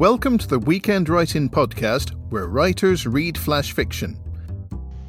Welcome 0.00 0.38
to 0.38 0.48
the 0.48 0.58
Weekend 0.58 1.10
Write 1.10 1.36
In 1.36 1.50
Podcast, 1.50 2.12
where 2.30 2.46
writers 2.46 3.06
read 3.06 3.36
flash 3.36 3.72
fiction. 3.72 4.18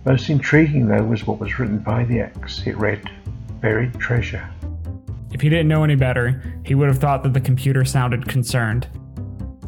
Most 0.04 0.30
intriguing, 0.30 0.90
though, 0.90 1.06
was 1.06 1.26
what 1.26 1.40
was 1.40 1.58
written 1.58 1.78
by 1.78 2.04
the 2.04 2.20
X. 2.20 2.68
It 2.68 2.76
read, 2.76 3.10
Buried 3.62 3.94
Treasure. 4.02 4.46
If 5.32 5.40
he 5.40 5.48
didn't 5.48 5.70
know 5.70 5.86
any 5.86 5.96
better, 5.96 6.44
he 6.66 6.76
would 6.76 6.90
have 6.90 6.98
thought 6.98 7.24
that 7.24 7.34
the 7.34 7.40
computer 7.40 7.86
sounded 7.86 8.28
concerned. 8.28 8.90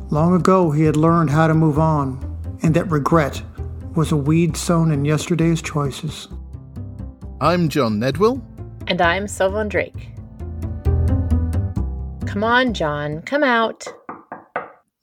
Long 0.09 0.35
ago, 0.35 0.71
he 0.71 0.83
had 0.83 0.97
learned 0.97 1.29
how 1.29 1.47
to 1.47 1.53
move 1.53 1.79
on, 1.79 2.19
and 2.61 2.73
that 2.73 2.91
regret 2.91 3.41
was 3.95 4.11
a 4.11 4.17
weed 4.17 4.57
sown 4.57 4.91
in 4.91 5.05
yesterday's 5.05 5.61
choices. 5.61 6.27
I'm 7.39 7.69
John 7.69 7.97
Nedwill. 7.97 8.43
And 8.87 9.01
I'm 9.01 9.27
Søvn 9.27 9.69
Drake. 9.69 10.09
Come 12.27 12.43
on, 12.43 12.73
John, 12.73 13.21
come 13.21 13.45
out. 13.45 13.87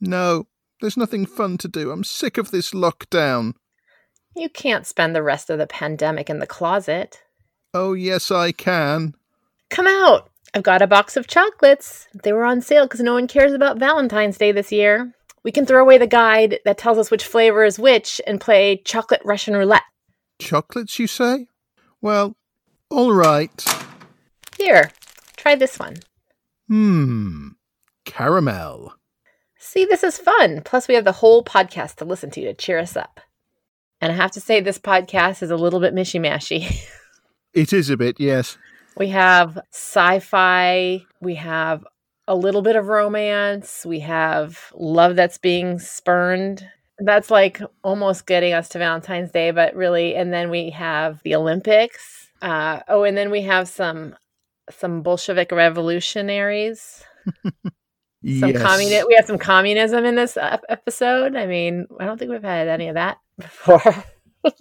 No, 0.01 0.47
there's 0.81 0.97
nothing 0.97 1.25
fun 1.27 1.57
to 1.59 1.67
do. 1.67 1.91
I'm 1.91 2.03
sick 2.03 2.37
of 2.39 2.49
this 2.49 2.71
lockdown. 2.71 3.53
You 4.35 4.49
can't 4.49 4.87
spend 4.87 5.15
the 5.15 5.23
rest 5.23 5.49
of 5.49 5.59
the 5.59 5.67
pandemic 5.67 6.29
in 6.29 6.39
the 6.39 6.47
closet. 6.47 7.21
Oh, 7.73 7.93
yes, 7.93 8.31
I 8.31 8.51
can. 8.51 9.13
Come 9.69 9.87
out. 9.87 10.31
I've 10.53 10.63
got 10.63 10.81
a 10.81 10.87
box 10.87 11.15
of 11.15 11.27
chocolates. 11.27 12.07
They 12.23 12.33
were 12.33 12.43
on 12.43 12.61
sale 12.61 12.85
because 12.85 12.99
no 12.99 13.13
one 13.13 13.27
cares 13.27 13.53
about 13.53 13.79
Valentine's 13.79 14.37
Day 14.37 14.51
this 14.51 14.71
year. 14.71 15.13
We 15.43 15.51
can 15.51 15.65
throw 15.65 15.81
away 15.81 15.97
the 15.97 16.07
guide 16.07 16.59
that 16.65 16.77
tells 16.77 16.97
us 16.97 17.09
which 17.09 17.23
flavor 17.23 17.63
is 17.63 17.79
which 17.79 18.19
and 18.27 18.41
play 18.41 18.81
chocolate 18.83 19.21
Russian 19.23 19.55
roulette. 19.55 19.83
Chocolates, 20.39 20.99
you 20.99 21.07
say? 21.07 21.47
Well, 22.01 22.35
all 22.89 23.13
right. 23.13 23.63
Here, 24.57 24.91
try 25.37 25.55
this 25.55 25.79
one. 25.79 25.97
Hmm. 26.67 27.49
Caramel. 28.05 28.93
See, 29.71 29.85
this 29.85 30.03
is 30.03 30.17
fun. 30.17 30.63
Plus, 30.65 30.89
we 30.89 30.95
have 30.95 31.05
the 31.05 31.13
whole 31.13 31.45
podcast 31.45 31.95
to 31.95 32.03
listen 32.03 32.29
to 32.31 32.41
to 32.41 32.53
cheer 32.53 32.77
us 32.77 32.97
up. 32.97 33.21
And 34.01 34.11
I 34.11 34.15
have 34.15 34.31
to 34.31 34.41
say, 34.41 34.59
this 34.59 34.77
podcast 34.77 35.41
is 35.41 35.49
a 35.49 35.55
little 35.55 35.79
bit 35.79 35.95
mishy 35.95 36.19
mashy. 36.19 36.85
it 37.53 37.71
is 37.71 37.89
a 37.89 37.95
bit, 37.95 38.19
yes. 38.19 38.57
We 38.97 39.07
have 39.11 39.57
sci 39.71 40.19
fi, 40.19 41.05
we 41.21 41.35
have 41.35 41.87
a 42.27 42.35
little 42.35 42.61
bit 42.61 42.75
of 42.75 42.87
romance, 42.87 43.85
we 43.85 44.01
have 44.01 44.59
love 44.75 45.15
that's 45.15 45.37
being 45.37 45.79
spurned. 45.79 46.67
That's 46.99 47.31
like 47.31 47.61
almost 47.81 48.27
getting 48.27 48.51
us 48.51 48.67
to 48.69 48.77
Valentine's 48.77 49.31
Day, 49.31 49.51
but 49.51 49.73
really, 49.73 50.17
and 50.17 50.33
then 50.33 50.49
we 50.49 50.71
have 50.71 51.21
the 51.23 51.35
Olympics. 51.35 52.27
Uh, 52.41 52.81
oh, 52.89 53.05
and 53.05 53.15
then 53.15 53.31
we 53.31 53.43
have 53.43 53.69
some 53.69 54.17
some 54.69 55.01
Bolshevik 55.01 55.53
revolutionaries. 55.53 57.05
some 58.23 58.51
yes. 58.51 59.05
we 59.07 59.15
have 59.15 59.25
some 59.25 59.39
communism 59.39 60.05
in 60.05 60.15
this 60.15 60.37
episode. 60.37 61.35
I 61.35 61.47
mean, 61.47 61.87
I 61.99 62.05
don't 62.05 62.17
think 62.17 62.31
we've 62.31 62.43
had 62.43 62.67
any 62.67 62.87
of 62.87 62.95
that 62.95 63.17
before. 63.37 64.03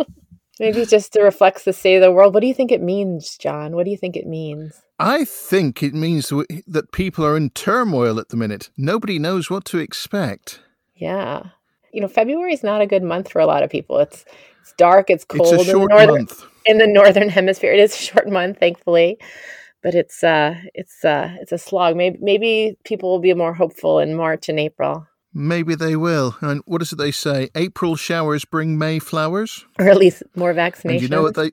Maybe 0.61 0.84
just 0.84 1.14
to 1.14 1.22
reflect 1.22 1.64
the 1.64 1.72
state 1.72 1.97
of 1.97 2.03
the 2.03 2.12
world. 2.12 2.34
What 2.34 2.41
do 2.41 2.47
you 2.47 2.55
think 2.55 2.70
it 2.70 2.83
means, 2.83 3.38
John? 3.38 3.72
What 3.75 3.84
do 3.84 3.91
you 3.91 3.97
think 3.97 4.16
it 4.16 4.27
means? 4.27 4.83
I 4.98 5.25
think 5.25 5.83
it 5.83 5.94
means 5.94 6.28
that 6.66 6.92
people 6.92 7.25
are 7.25 7.36
in 7.36 7.48
turmoil 7.50 8.20
at 8.20 8.28
the 8.28 8.36
minute. 8.36 8.69
Nobody 8.77 9.19
knows 9.19 9.48
what 9.48 9.64
to 9.66 9.78
expect. 9.78 10.61
Yeah. 10.94 11.44
You 11.92 12.03
know, 12.03 12.08
February 12.08 12.53
is 12.53 12.62
not 12.62 12.83
a 12.83 12.86
good 12.86 13.03
month 13.03 13.31
for 13.31 13.41
a 13.41 13.47
lot 13.47 13.62
of 13.62 13.70
people. 13.70 13.98
It's 13.98 14.27
it's 14.61 14.75
dark, 14.77 15.08
it's 15.08 15.25
cold 15.25 15.55
it's 15.55 15.62
a 15.62 15.64
short 15.64 15.91
in, 15.91 15.97
the 15.97 16.05
northern, 16.06 16.14
month. 16.14 16.44
in 16.66 16.78
the 16.78 16.86
northern 16.86 17.28
hemisphere. 17.31 17.72
It 17.72 17.81
is 17.81 17.94
a 17.94 17.98
short 17.98 18.28
month, 18.28 18.58
thankfully. 18.58 19.19
But 19.83 19.95
it's 19.95 20.23
uh 20.23 20.56
it's 20.75 21.05
uh 21.05 21.36
it's 21.41 21.53
a 21.53 21.59
slog. 21.59 21.97
Maybe 21.97 22.19
maybe 22.20 22.77
people 22.84 23.11
will 23.11 23.20
be 23.20 23.34
more 23.34 23.55
hopeful 23.55 23.98
in 23.98 24.14
March 24.14 24.48
and 24.48 24.61
April. 24.61 25.06
Maybe 25.33 25.75
they 25.75 25.97
will. 25.97 26.37
And 26.41 26.61
what 26.67 26.83
is 26.83 26.92
it 26.92 26.97
they 26.97 27.12
say? 27.12 27.48
April 27.55 27.97
showers 27.97 28.45
bring 28.45 28.77
May 28.77 28.98
flowers? 28.98 29.64
Or 29.78 29.89
at 29.89 29.97
least 29.97 30.22
more 30.34 30.53
vaccinations. 30.53 30.91
And 30.91 31.03
you 31.03 31.09
know 31.09 31.22
what 31.22 31.37
they. 31.37 31.53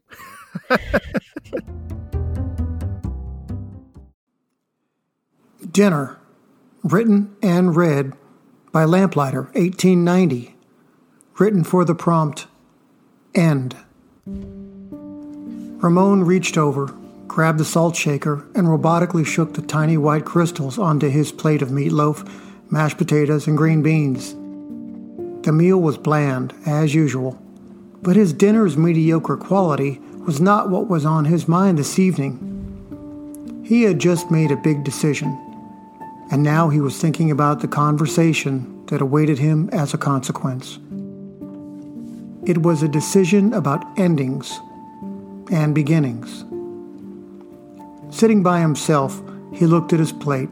Dinner, 5.72 6.18
written 6.84 7.36
and 7.44 7.76
read 7.76 8.14
by 8.72 8.84
Lamplighter, 8.84 9.44
1890. 9.54 10.56
Written 11.38 11.64
for 11.64 11.86
the 11.86 11.94
prompt 11.94 12.48
End. 13.36 13.76
Ramon 15.80 16.24
reached 16.24 16.58
over, 16.58 16.96
grabbed 17.38 17.60
the 17.60 17.66
salt 17.66 17.96
shaker, 17.96 18.44
and 18.56 18.66
robotically 18.66 19.24
shook 19.24 19.54
the 19.54 19.62
tiny 19.62 19.96
white 19.96 20.26
crystals 20.26 20.80
onto 20.80 21.08
his 21.08 21.32
plate 21.32 21.62
of 21.62 21.70
meatloaf 21.70 22.28
mashed 22.72 22.98
potatoes, 22.98 23.46
and 23.46 23.56
green 23.56 23.84
beans. 23.84 24.34
The 25.46 25.52
meal 25.52 25.80
was 25.80 26.00
bland, 26.00 26.56
as 26.66 26.96
usual, 26.96 27.40
but 28.02 28.16
his 28.16 28.34
dinner's 28.34 28.76
mediocre 28.76 29.38
quality 29.38 30.00
was 30.26 30.42
not 30.42 30.72
what 30.72 30.88
was 30.88 31.06
on 31.06 31.26
his 31.26 31.48
mind 31.48 31.78
this 31.78 32.00
evening. 32.00 32.42
He 33.64 33.84
had 33.84 34.00
just 34.00 34.32
made 34.32 34.50
a 34.50 34.58
big 34.58 34.84
decision, 34.84 35.30
and 36.32 36.42
now 36.42 36.70
he 36.70 36.82
was 36.82 37.00
thinking 37.00 37.30
about 37.30 37.60
the 37.60 37.68
conversation 37.68 38.84
that 38.88 39.00
awaited 39.00 39.38
him 39.38 39.70
as 39.72 39.94
a 39.94 40.00
consequence. 40.00 40.80
It 42.48 42.64
was 42.64 42.82
a 42.82 42.88
decision 42.88 43.54
about 43.54 43.86
endings 44.00 44.60
and 45.52 45.76
beginnings. 45.76 46.47
Sitting 48.10 48.42
by 48.42 48.62
himself, 48.62 49.22
he 49.54 49.66
looked 49.66 49.94
at 49.94 50.00
his 50.00 50.12
plate 50.12 50.50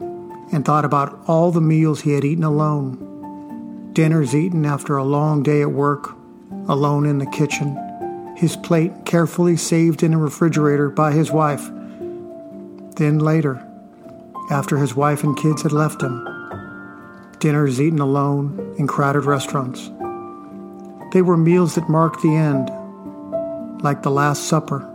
and 0.52 0.64
thought 0.64 0.84
about 0.84 1.18
all 1.26 1.50
the 1.50 1.60
meals 1.60 2.02
he 2.02 2.12
had 2.12 2.24
eaten 2.24 2.44
alone. 2.44 3.90
Dinners 3.92 4.34
eaten 4.34 4.66
after 4.66 4.96
a 4.96 5.04
long 5.04 5.42
day 5.42 5.62
at 5.62 5.72
work, 5.72 6.14
alone 6.68 7.06
in 7.06 7.18
the 7.18 7.26
kitchen, 7.26 7.76
his 8.36 8.56
plate 8.56 8.92
carefully 9.04 9.56
saved 9.56 10.02
in 10.02 10.12
a 10.12 10.18
refrigerator 10.18 10.90
by 10.90 11.12
his 11.12 11.30
wife. 11.30 11.66
Then 12.96 13.18
later, 13.18 13.66
after 14.50 14.76
his 14.76 14.94
wife 14.94 15.24
and 15.24 15.36
kids 15.36 15.62
had 15.62 15.72
left 15.72 16.02
him, 16.02 16.28
dinners 17.38 17.80
eaten 17.80 18.00
alone 18.00 18.74
in 18.78 18.86
crowded 18.86 19.24
restaurants. 19.24 19.90
They 21.12 21.22
were 21.22 21.36
meals 21.36 21.74
that 21.74 21.88
marked 21.88 22.22
the 22.22 22.34
end, 22.34 22.70
like 23.82 24.02
the 24.02 24.10
Last 24.10 24.44
Supper. 24.44 24.92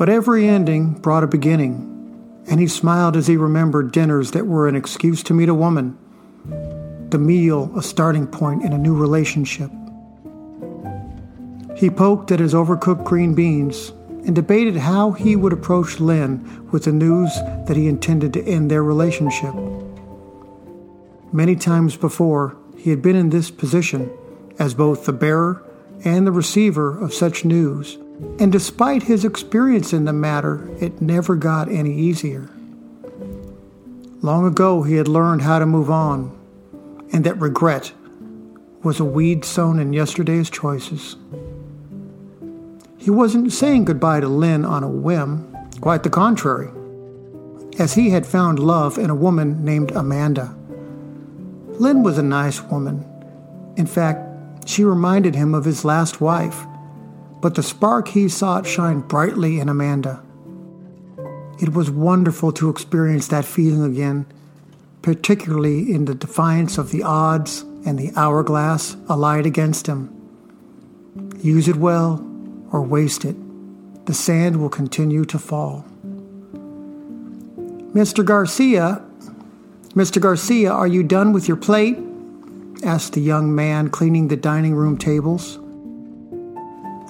But 0.00 0.08
every 0.08 0.48
ending 0.48 0.94
brought 0.94 1.24
a 1.24 1.26
beginning 1.26 2.42
and 2.48 2.58
he 2.58 2.68
smiled 2.68 3.18
as 3.18 3.26
he 3.26 3.36
remembered 3.36 3.92
dinners 3.92 4.30
that 4.30 4.46
were 4.46 4.66
an 4.66 4.74
excuse 4.74 5.22
to 5.24 5.34
meet 5.34 5.50
a 5.50 5.54
woman, 5.54 5.98
the 7.10 7.18
meal 7.18 7.70
a 7.76 7.82
starting 7.82 8.26
point 8.26 8.62
in 8.62 8.72
a 8.72 8.78
new 8.78 8.96
relationship. 8.96 9.70
He 11.76 11.90
poked 11.90 12.32
at 12.32 12.40
his 12.40 12.54
overcooked 12.54 13.04
green 13.04 13.34
beans 13.34 13.92
and 14.24 14.34
debated 14.34 14.76
how 14.76 15.10
he 15.10 15.36
would 15.36 15.52
approach 15.52 16.00
Lynn 16.00 16.66
with 16.70 16.84
the 16.84 16.92
news 16.92 17.34
that 17.66 17.76
he 17.76 17.86
intended 17.86 18.32
to 18.32 18.44
end 18.44 18.70
their 18.70 18.82
relationship. 18.82 19.54
Many 21.30 21.56
times 21.56 21.98
before, 21.98 22.56
he 22.74 22.88
had 22.88 23.02
been 23.02 23.16
in 23.16 23.28
this 23.28 23.50
position 23.50 24.10
as 24.58 24.72
both 24.72 25.04
the 25.04 25.12
bearer 25.12 25.62
and 26.06 26.26
the 26.26 26.32
receiver 26.32 26.98
of 26.98 27.12
such 27.12 27.44
news 27.44 27.98
and 28.38 28.50
despite 28.50 29.02
his 29.02 29.24
experience 29.24 29.92
in 29.92 30.04
the 30.04 30.12
matter, 30.12 30.68
it 30.80 31.00
never 31.00 31.36
got 31.36 31.70
any 31.70 31.94
easier. 31.94 32.48
Long 34.22 34.46
ago, 34.46 34.82
he 34.82 34.94
had 34.94 35.08
learned 35.08 35.42
how 35.42 35.58
to 35.58 35.66
move 35.66 35.90
on, 35.90 36.36
and 37.12 37.24
that 37.24 37.40
regret 37.40 37.92
was 38.82 39.00
a 39.00 39.04
weed 39.04 39.44
sown 39.44 39.78
in 39.78 39.92
yesterday's 39.92 40.50
choices. 40.50 41.16
He 42.96 43.10
wasn't 43.10 43.52
saying 43.52 43.86
goodbye 43.86 44.20
to 44.20 44.28
Lynn 44.28 44.64
on 44.64 44.82
a 44.82 44.88
whim, 44.88 45.56
quite 45.80 46.02
the 46.02 46.10
contrary, 46.10 46.70
as 47.78 47.94
he 47.94 48.10
had 48.10 48.26
found 48.26 48.58
love 48.58 48.98
in 48.98 49.10
a 49.10 49.14
woman 49.14 49.64
named 49.64 49.92
Amanda. 49.92 50.54
Lynn 51.78 52.02
was 52.02 52.18
a 52.18 52.22
nice 52.22 52.62
woman. 52.64 53.06
In 53.76 53.86
fact, 53.86 54.68
she 54.68 54.84
reminded 54.84 55.34
him 55.34 55.54
of 55.54 55.64
his 55.64 55.84
last 55.84 56.20
wife 56.20 56.66
but 57.40 57.54
the 57.54 57.62
spark 57.62 58.08
he 58.08 58.28
sought 58.28 58.66
shined 58.66 59.08
brightly 59.08 59.60
in 59.60 59.68
Amanda. 59.68 60.22
It 61.60 61.74
was 61.74 61.90
wonderful 61.90 62.52
to 62.52 62.70
experience 62.70 63.28
that 63.28 63.44
feeling 63.44 63.82
again, 63.82 64.26
particularly 65.02 65.92
in 65.92 66.06
the 66.06 66.14
defiance 66.14 66.78
of 66.78 66.90
the 66.90 67.02
odds 67.02 67.62
and 67.84 67.98
the 67.98 68.12
hourglass 68.16 68.96
allied 69.08 69.46
against 69.46 69.86
him. 69.86 70.14
Use 71.42 71.68
it 71.68 71.76
well 71.76 72.26
or 72.72 72.82
waste 72.82 73.24
it. 73.24 73.36
The 74.06 74.14
sand 74.14 74.60
will 74.60 74.68
continue 74.68 75.24
to 75.26 75.38
fall. 75.38 75.84
Mr. 77.92 78.24
Garcia, 78.24 79.02
Mr. 79.94 80.20
Garcia, 80.20 80.70
are 80.70 80.86
you 80.86 81.02
done 81.02 81.32
with 81.32 81.48
your 81.48 81.56
plate? 81.56 81.98
asked 82.82 83.12
the 83.12 83.20
young 83.20 83.54
man 83.54 83.90
cleaning 83.90 84.28
the 84.28 84.36
dining 84.36 84.74
room 84.74 84.96
tables. 84.96 85.58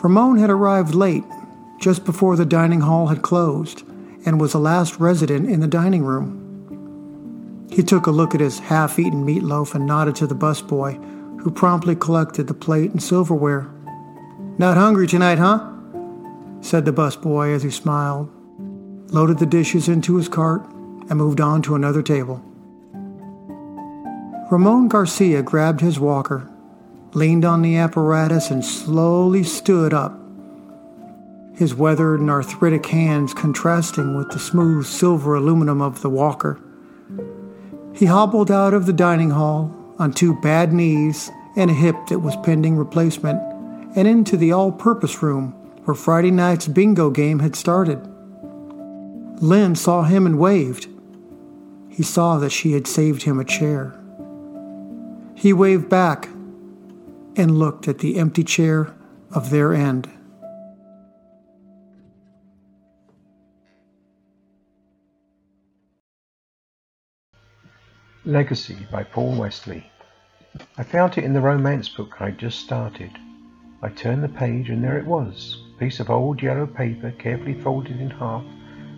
Ramon 0.02 0.38
had 0.38 0.49
arrived 0.49 0.94
late, 0.94 1.25
just 1.79 2.05
before 2.05 2.37
the 2.37 2.47
dining 2.47 2.81
hall 2.81 3.08
had 3.08 3.20
closed, 3.20 3.82
and 4.25 4.41
was 4.41 4.52
the 4.52 4.58
last 4.58 4.99
resident 4.99 5.49
in 5.50 5.61
the 5.61 5.67
dining 5.67 6.05
room. 6.05 7.67
He 7.70 7.82
took 7.82 8.06
a 8.06 8.11
look 8.11 8.35
at 8.35 8.41
his 8.41 8.58
half 8.58 8.99
eaten 8.99 9.25
meatloaf 9.26 9.75
and 9.75 9.87
nodded 9.87 10.17
to 10.17 10.26
the 10.26 10.35
busboy, 10.35 10.94
who 11.41 11.50
promptly 11.50 11.94
collected 11.94 12.47
the 12.47 12.55
plate 12.55 12.91
and 12.91 13.02
silverware. 13.02 13.70
Not 14.58 14.76
hungry 14.76 15.06
tonight, 15.06 15.38
huh? 15.38 15.67
said 16.61 16.85
the 16.85 16.93
busboy 16.93 17.55
as 17.55 17.62
he 17.62 17.70
smiled, 17.70 18.31
loaded 19.12 19.38
the 19.38 19.46
dishes 19.46 19.88
into 19.88 20.17
his 20.17 20.29
cart, 20.29 20.62
and 21.08 21.17
moved 21.17 21.41
on 21.41 21.62
to 21.62 21.75
another 21.75 22.03
table. 22.03 22.43
Ramon 24.50 24.88
Garcia 24.88 25.43
grabbed 25.43 25.81
his 25.81 26.00
walker, 26.00 26.50
leaned 27.12 27.44
on 27.44 27.62
the 27.62 27.76
apparatus, 27.76 28.50
and 28.50 28.64
slowly 28.64 29.42
stood 29.42 29.92
up, 29.92 30.18
his 31.54 31.74
weathered 31.74 32.20
and 32.20 32.30
arthritic 32.30 32.86
hands 32.86 33.34
contrasting 33.34 34.16
with 34.16 34.30
the 34.30 34.38
smooth 34.38 34.86
silver 34.86 35.34
aluminum 35.34 35.82
of 35.82 36.02
the 36.02 36.10
walker. 36.10 36.60
He 37.94 38.06
hobbled 38.06 38.50
out 38.50 38.72
of 38.72 38.86
the 38.86 38.92
dining 38.92 39.30
hall 39.30 39.74
on 39.98 40.12
two 40.12 40.40
bad 40.40 40.72
knees 40.72 41.30
and 41.56 41.70
a 41.70 41.74
hip 41.74 41.96
that 42.08 42.20
was 42.20 42.36
pending 42.44 42.76
replacement 42.76 43.38
and 43.96 44.06
into 44.06 44.36
the 44.36 44.52
all 44.52 44.72
purpose 44.72 45.22
room 45.22 45.52
where 45.84 45.94
Friday 45.94 46.30
night's 46.30 46.68
bingo 46.68 47.10
game 47.10 47.40
had 47.40 47.56
started. 47.56 47.98
Lynn 49.42 49.74
saw 49.74 50.04
him 50.04 50.26
and 50.26 50.38
waved. 50.38 50.86
He 51.88 52.02
saw 52.02 52.38
that 52.38 52.52
she 52.52 52.72
had 52.72 52.86
saved 52.86 53.24
him 53.24 53.40
a 53.40 53.44
chair. 53.44 53.98
He 55.34 55.52
waved 55.52 55.88
back 55.88 56.28
and 57.37 57.59
looked 57.59 57.88
at 57.88 57.99
the 57.99 58.19
empty 58.19 58.44
chair 58.44 58.94
of 59.32 59.50
their 59.50 59.73
end. 59.73 60.09
Legacy 68.25 68.87
by 68.93 69.03
Paul 69.03 69.35
Wesley. 69.37 69.91
I 70.77 70.82
found 70.82 71.17
it 71.17 71.25
in 71.25 71.32
the 71.32 71.41
romance 71.41 71.88
book 71.88 72.21
I 72.21 72.32
just 72.32 72.61
started. 72.61 73.11
I 73.82 73.88
turned 73.88 74.23
the 74.23 74.29
page 74.29 74.69
and 74.69 74.85
there 74.85 74.99
it 74.99 75.06
was, 75.06 75.62
a 75.75 75.79
piece 75.79 76.00
of 76.00 76.11
old 76.11 76.43
yellow 76.43 76.67
paper 76.67 77.12
carefully 77.12 77.55
folded 77.55 78.00
in 78.00 78.11
half 78.11 78.44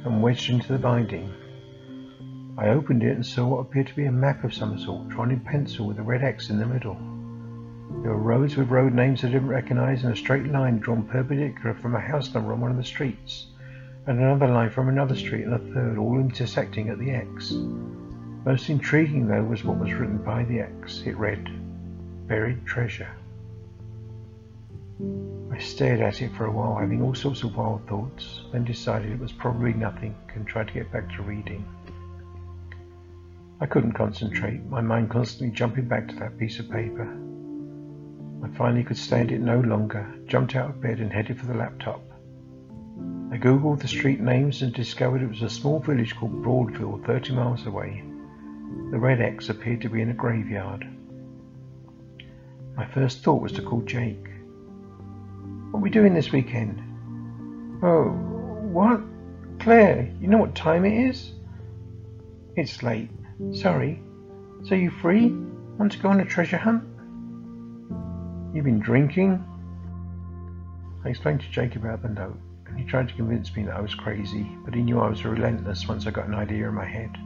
and 0.04 0.22
wedged 0.22 0.50
into 0.50 0.72
the 0.72 0.78
binding. 0.78 1.32
I 2.58 2.68
opened 2.68 3.02
it 3.02 3.14
and 3.14 3.24
saw 3.24 3.46
what 3.46 3.60
appeared 3.60 3.86
to 3.88 3.94
be 3.94 4.06
a 4.06 4.12
map 4.12 4.42
of 4.44 4.52
some 4.52 4.78
sort, 4.78 5.08
drawn 5.08 5.30
in 5.30 5.40
pencil 5.40 5.86
with 5.86 5.98
a 5.98 6.02
red 6.02 6.24
X 6.24 6.50
in 6.50 6.58
the 6.58 6.66
middle. 6.66 7.11
There 8.00 8.10
were 8.10 8.16
roads 8.16 8.56
with 8.56 8.70
road 8.70 8.94
names 8.94 9.22
I 9.22 9.28
didn't 9.28 9.48
recognize 9.48 10.02
and 10.02 10.12
a 10.12 10.16
straight 10.16 10.46
line 10.46 10.78
drawn 10.78 11.04
perpendicular 11.04 11.74
from 11.74 11.94
a 11.94 12.00
house 12.00 12.32
number 12.32 12.52
on 12.52 12.60
one 12.60 12.70
of 12.70 12.76
the 12.76 12.84
streets, 12.84 13.46
and 14.06 14.18
another 14.18 14.48
line 14.48 14.70
from 14.70 14.88
another 14.88 15.14
street 15.14 15.44
and 15.44 15.54
a 15.54 15.58
third, 15.58 15.98
all 15.98 16.18
intersecting 16.18 16.88
at 16.88 16.98
the 16.98 17.10
X. 17.10 17.52
Most 18.44 18.70
intriguing, 18.70 19.28
though, 19.28 19.44
was 19.44 19.62
what 19.62 19.78
was 19.78 19.92
written 19.92 20.18
by 20.18 20.42
the 20.44 20.60
X. 20.60 21.02
It 21.06 21.16
read, 21.16 21.48
Buried 22.26 22.66
Treasure. 22.66 23.10
I 25.52 25.58
stared 25.58 26.00
at 26.00 26.22
it 26.22 26.32
for 26.32 26.46
a 26.46 26.50
while, 26.50 26.76
having 26.76 27.02
all 27.02 27.14
sorts 27.14 27.42
of 27.42 27.56
wild 27.56 27.86
thoughts, 27.86 28.42
then 28.52 28.64
decided 28.64 29.12
it 29.12 29.20
was 29.20 29.32
probably 29.32 29.74
nothing 29.74 30.14
and 30.34 30.46
tried 30.46 30.68
to 30.68 30.74
get 30.74 30.90
back 30.90 31.08
to 31.14 31.22
reading. 31.22 31.64
I 33.60 33.66
couldn't 33.66 33.92
concentrate, 33.92 34.64
my 34.64 34.80
mind 34.80 35.10
constantly 35.10 35.54
jumping 35.54 35.86
back 35.86 36.08
to 36.08 36.16
that 36.16 36.36
piece 36.36 36.58
of 36.58 36.68
paper. 36.68 37.16
I 38.42 38.48
finally 38.56 38.82
could 38.82 38.96
stand 38.96 39.30
it 39.30 39.40
no 39.40 39.60
longer, 39.60 40.06
jumped 40.26 40.56
out 40.56 40.70
of 40.70 40.80
bed 40.80 40.98
and 40.98 41.12
headed 41.12 41.38
for 41.38 41.46
the 41.46 41.54
laptop. 41.54 42.02
I 43.30 43.38
googled 43.38 43.80
the 43.80 43.88
street 43.88 44.20
names 44.20 44.62
and 44.62 44.74
discovered 44.74 45.22
it 45.22 45.28
was 45.28 45.42
a 45.42 45.48
small 45.48 45.78
village 45.78 46.16
called 46.16 46.42
Broadville, 46.42 47.00
30 47.06 47.32
miles 47.34 47.66
away. 47.66 48.02
The 48.90 48.98
red 48.98 49.20
X 49.20 49.48
appeared 49.48 49.80
to 49.82 49.88
be 49.88 50.02
in 50.02 50.10
a 50.10 50.14
graveyard. 50.14 50.86
My 52.76 52.86
first 52.86 53.22
thought 53.22 53.40
was 53.40 53.52
to 53.52 53.62
call 53.62 53.82
Jake. 53.82 54.28
What 55.70 55.78
are 55.78 55.82
we 55.82 55.90
doing 55.90 56.12
this 56.12 56.32
weekend? 56.32 56.82
Oh, 57.82 58.10
what? 58.10 59.00
Claire, 59.60 60.12
you 60.20 60.28
know 60.28 60.38
what 60.38 60.54
time 60.54 60.84
it 60.84 61.08
is? 61.08 61.32
It's 62.56 62.82
late. 62.82 63.10
Sorry. 63.52 64.02
So 64.64 64.74
you 64.74 64.90
free? 64.90 65.30
Want 65.78 65.92
to 65.92 65.98
go 65.98 66.08
on 66.08 66.20
a 66.20 66.24
treasure 66.24 66.58
hunt? 66.58 66.84
You've 68.52 68.66
been 68.66 68.80
drinking? 68.80 69.42
I 71.06 71.08
explained 71.08 71.40
to 71.40 71.50
Jake 71.50 71.74
about 71.74 72.02
the 72.02 72.10
note, 72.10 72.38
and 72.66 72.78
he 72.78 72.84
tried 72.84 73.08
to 73.08 73.14
convince 73.14 73.56
me 73.56 73.62
that 73.62 73.76
I 73.76 73.80
was 73.80 73.94
crazy, 73.94 74.46
but 74.62 74.74
he 74.74 74.82
knew 74.82 75.00
I 75.00 75.08
was 75.08 75.24
relentless 75.24 75.88
once 75.88 76.06
I 76.06 76.10
got 76.10 76.28
an 76.28 76.34
idea 76.34 76.68
in 76.68 76.74
my 76.74 76.84
head. 76.84 77.16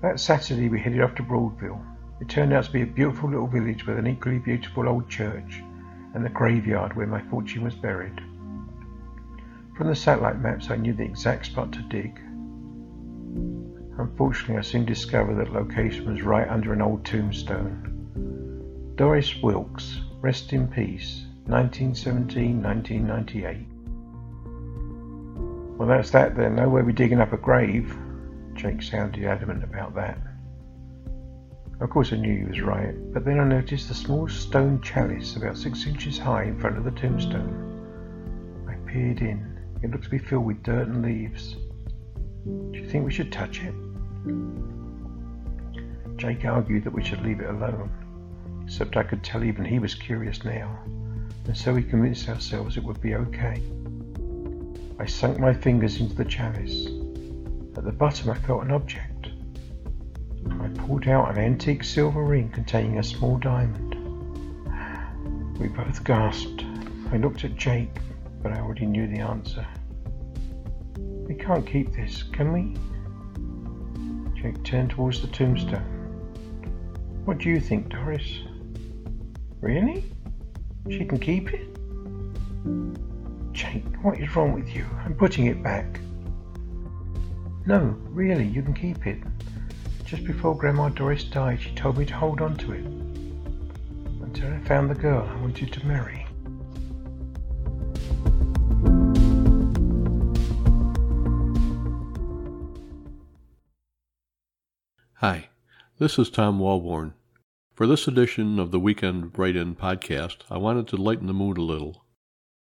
That 0.00 0.20
Saturday 0.20 0.68
we 0.68 0.78
headed 0.78 1.00
off 1.00 1.16
to 1.16 1.24
Broadville. 1.24 1.84
It 2.20 2.28
turned 2.28 2.52
out 2.52 2.62
to 2.64 2.70
be 2.70 2.82
a 2.82 2.86
beautiful 2.86 3.28
little 3.28 3.48
village 3.48 3.86
with 3.86 3.98
an 3.98 4.06
equally 4.06 4.38
beautiful 4.38 4.88
old 4.88 5.08
church 5.08 5.64
and 6.14 6.24
the 6.24 6.30
graveyard 6.30 6.94
where 6.94 7.06
my 7.08 7.20
fortune 7.22 7.64
was 7.64 7.74
buried. 7.74 8.20
From 9.76 9.88
the 9.88 9.96
satellite 9.96 10.40
maps, 10.40 10.70
I 10.70 10.76
knew 10.76 10.92
the 10.92 11.02
exact 11.02 11.46
spot 11.46 11.72
to 11.72 11.82
dig. 11.82 12.20
Unfortunately, 13.98 14.58
I 14.58 14.60
soon 14.62 14.84
discovered 14.84 15.34
that 15.38 15.52
location 15.52 16.12
was 16.12 16.22
right 16.22 16.48
under 16.48 16.72
an 16.72 16.82
old 16.82 17.04
tombstone. 17.04 17.97
Doris 18.98 19.40
Wilkes, 19.40 20.00
rest 20.20 20.52
in 20.52 20.66
peace, 20.66 21.24
1917 21.46 22.60
1998. 22.60 23.68
Well, 25.78 25.86
that's 25.86 26.10
that 26.10 26.34
then. 26.34 26.56
No 26.56 26.68
way 26.68 26.82
we're 26.82 26.90
digging 26.90 27.20
up 27.20 27.32
a 27.32 27.36
grave. 27.36 27.96
Jake 28.54 28.82
sounded 28.82 29.24
adamant 29.24 29.62
about 29.62 29.94
that. 29.94 30.18
Of 31.78 31.90
course, 31.90 32.12
I 32.12 32.16
knew 32.16 32.38
he 32.38 32.44
was 32.44 32.60
right, 32.60 32.92
but 33.14 33.24
then 33.24 33.38
I 33.38 33.44
noticed 33.44 33.88
a 33.88 33.94
small 33.94 34.26
stone 34.26 34.80
chalice 34.82 35.36
about 35.36 35.56
six 35.56 35.86
inches 35.86 36.18
high 36.18 36.42
in 36.42 36.58
front 36.58 36.76
of 36.76 36.82
the 36.82 36.90
tombstone. 36.90 38.66
I 38.68 38.74
peered 38.90 39.20
in. 39.20 39.60
It 39.80 39.92
looked 39.92 40.06
to 40.06 40.10
be 40.10 40.18
filled 40.18 40.44
with 40.44 40.64
dirt 40.64 40.88
and 40.88 41.02
leaves. 41.02 41.54
Do 42.44 42.72
you 42.76 42.88
think 42.88 43.04
we 43.04 43.12
should 43.12 43.30
touch 43.30 43.62
it? 43.62 43.74
Jake 46.16 46.44
argued 46.44 46.82
that 46.82 46.92
we 46.92 47.04
should 47.04 47.22
leave 47.22 47.38
it 47.38 47.48
alone, 47.48 47.92
except 48.68 48.98
I 48.98 49.02
could 49.02 49.24
tell 49.24 49.44
even 49.44 49.64
he 49.64 49.78
was 49.78 49.94
curious 49.94 50.44
now, 50.44 50.78
and 51.46 51.56
so 51.56 51.72
we 51.72 51.82
convinced 51.82 52.28
ourselves 52.28 52.76
it 52.76 52.84
would 52.84 53.00
be 53.00 53.14
okay. 53.14 53.62
I 54.98 55.06
sunk 55.06 55.38
my 55.38 55.54
fingers 55.54 55.98
into 56.00 56.14
the 56.14 56.26
chalice. 56.26 56.86
At 57.78 57.84
the 57.84 57.92
bottom, 57.92 58.28
I 58.28 58.34
felt 58.34 58.64
an 58.64 58.72
object. 58.72 59.28
I 60.60 60.68
pulled 60.68 61.08
out 61.08 61.30
an 61.30 61.38
antique 61.38 61.82
silver 61.82 62.22
ring 62.22 62.50
containing 62.50 62.98
a 62.98 63.02
small 63.02 63.38
diamond. 63.38 63.94
We 65.58 65.68
both 65.68 66.04
gasped. 66.04 66.62
I 67.10 67.16
looked 67.16 67.44
at 67.44 67.56
Jake, 67.56 67.96
but 68.42 68.52
I 68.52 68.60
already 68.60 68.84
knew 68.84 69.06
the 69.06 69.20
answer. 69.20 69.66
We 70.98 71.36
can't 71.36 71.66
keep 71.66 71.94
this, 71.94 72.22
can 72.22 72.52
we? 72.52 72.76
Jake 74.42 74.62
turned 74.62 74.90
towards 74.90 75.22
the 75.22 75.28
tombstone. 75.28 75.94
What 77.24 77.38
do 77.38 77.48
you 77.48 77.60
think, 77.60 77.88
Doris? 77.88 78.42
Really? 79.60 80.04
She 80.88 81.04
can 81.04 81.18
keep 81.18 81.52
it? 81.52 81.68
Jake, 83.52 83.84
what 84.02 84.20
is 84.20 84.34
wrong 84.36 84.52
with 84.52 84.68
you? 84.68 84.86
I'm 85.04 85.14
putting 85.14 85.46
it 85.46 85.62
back. 85.62 86.00
No, 87.66 87.96
really, 88.08 88.46
you 88.46 88.62
can 88.62 88.72
keep 88.72 89.06
it. 89.06 89.18
Just 90.04 90.24
before 90.24 90.56
Grandma 90.56 90.88
Doris 90.90 91.24
died, 91.24 91.60
she 91.60 91.74
told 91.74 91.98
me 91.98 92.06
to 92.06 92.14
hold 92.14 92.40
on 92.40 92.56
to 92.58 92.72
it 92.72 92.84
until 94.22 94.52
I 94.52 94.58
found 94.60 94.90
the 94.90 94.94
girl 94.94 95.28
I 95.28 95.40
wanted 95.40 95.72
to 95.72 95.86
marry. 95.86 96.24
Hi, 105.14 105.48
this 105.98 106.16
is 106.18 106.30
Tom 106.30 106.60
Walborn. 106.60 107.12
For 107.78 107.86
this 107.86 108.08
edition 108.08 108.58
of 108.58 108.72
the 108.72 108.80
Weekend 108.80 109.38
Write 109.38 109.54
In 109.54 109.76
podcast, 109.76 110.38
I 110.50 110.58
wanted 110.58 110.88
to 110.88 110.96
lighten 110.96 111.28
the 111.28 111.32
mood 111.32 111.58
a 111.58 111.62
little. 111.62 112.04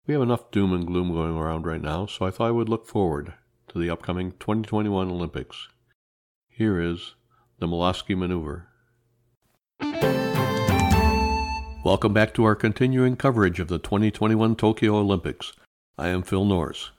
We 0.09 0.14
have 0.14 0.23
enough 0.25 0.50
doom 0.50 0.73
and 0.73 0.85
gloom 0.85 1.12
going 1.12 1.37
around 1.37 1.66
right 1.66 1.80
now, 1.80 2.06
so 2.06 2.26
I 2.26 2.33
thought 2.33 2.49
I 2.49 2.50
would 2.50 2.68
look 2.68 2.85
forward 2.85 3.33
to 3.68 3.78
the 3.78 3.90
upcoming 3.90 4.33
2021 4.40 5.09
Olympics. 5.09 5.68
Here 6.49 6.80
is 6.80 7.14
the 7.61 7.68
Molosky 7.68 8.18
Maneuver. 8.18 8.66
Welcome 11.85 12.12
back 12.12 12.35
to 12.35 12.42
our 12.42 12.56
continuing 12.56 13.14
coverage 13.14 13.61
of 13.61 13.68
the 13.68 13.78
2021 13.78 14.56
Tokyo 14.56 14.97
Olympics. 14.97 15.52
I 15.97 16.09
am 16.09 16.25
Phil 16.25 16.44
Norris. 16.44 16.90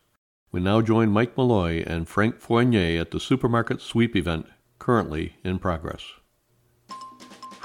We 0.54 0.62
now 0.62 0.80
join 0.80 1.10
Mike 1.10 1.36
Malloy 1.36 1.84
and 1.86 2.08
Frank 2.08 2.40
Fournier 2.40 3.02
at 3.02 3.12
the 3.12 3.20
supermarket 3.20 3.82
sweep 3.82 4.16
event 4.16 4.46
currently 4.80 5.36
in 5.44 5.60
progress. 5.60 6.14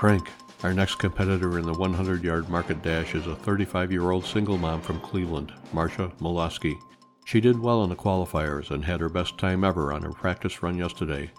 Frank, 0.00 0.30
our 0.62 0.75
next 0.75 0.97
competitor 0.97 1.59
in 1.59 1.64
the 1.64 1.73
100 1.73 2.23
yard 2.23 2.49
market 2.50 2.83
dash 2.83 3.14
is 3.14 3.26
a 3.26 3.35
35 3.35 3.90
year 3.90 4.11
old 4.11 4.25
single 4.25 4.59
mom 4.59 4.83
from 4.83 5.00
Cleveland, 5.00 5.52
Marcia 5.73 6.12
Molosky. 6.21 6.76
She 7.25 7.40
did 7.40 7.59
well 7.59 7.83
in 7.85 7.90
the 7.90 7.97
qualifiers 7.97 8.71
and 8.71 8.85
had 8.85 9.00
her 9.00 9.09
best 9.09 9.38
time 9.38 9.64
ever 9.64 9.93
on 9.93 10.02
her 10.02 10.12
practice 10.12 10.62
run 10.62 10.76
yesterday. 10.76 11.31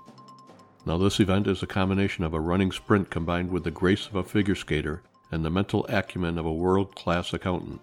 Now, 0.86 0.98
this 0.98 1.20
event 1.20 1.46
is 1.46 1.62
a 1.62 1.68
combination 1.68 2.24
of 2.24 2.34
a 2.34 2.40
running 2.40 2.72
sprint 2.72 3.12
combined 3.12 3.52
with 3.52 3.64
the 3.64 3.72
grace 3.72 4.08
of 4.08 4.16
a 4.16 4.24
figure 4.24 4.56
skater 4.56 5.04
and 5.32 5.46
the 5.46 5.52
mental 5.52 5.86
acumen 5.90 6.40
of 6.40 6.46
a 6.46 6.54
world 6.54 6.96
class 6.96 7.34
accountant. 7.34 7.80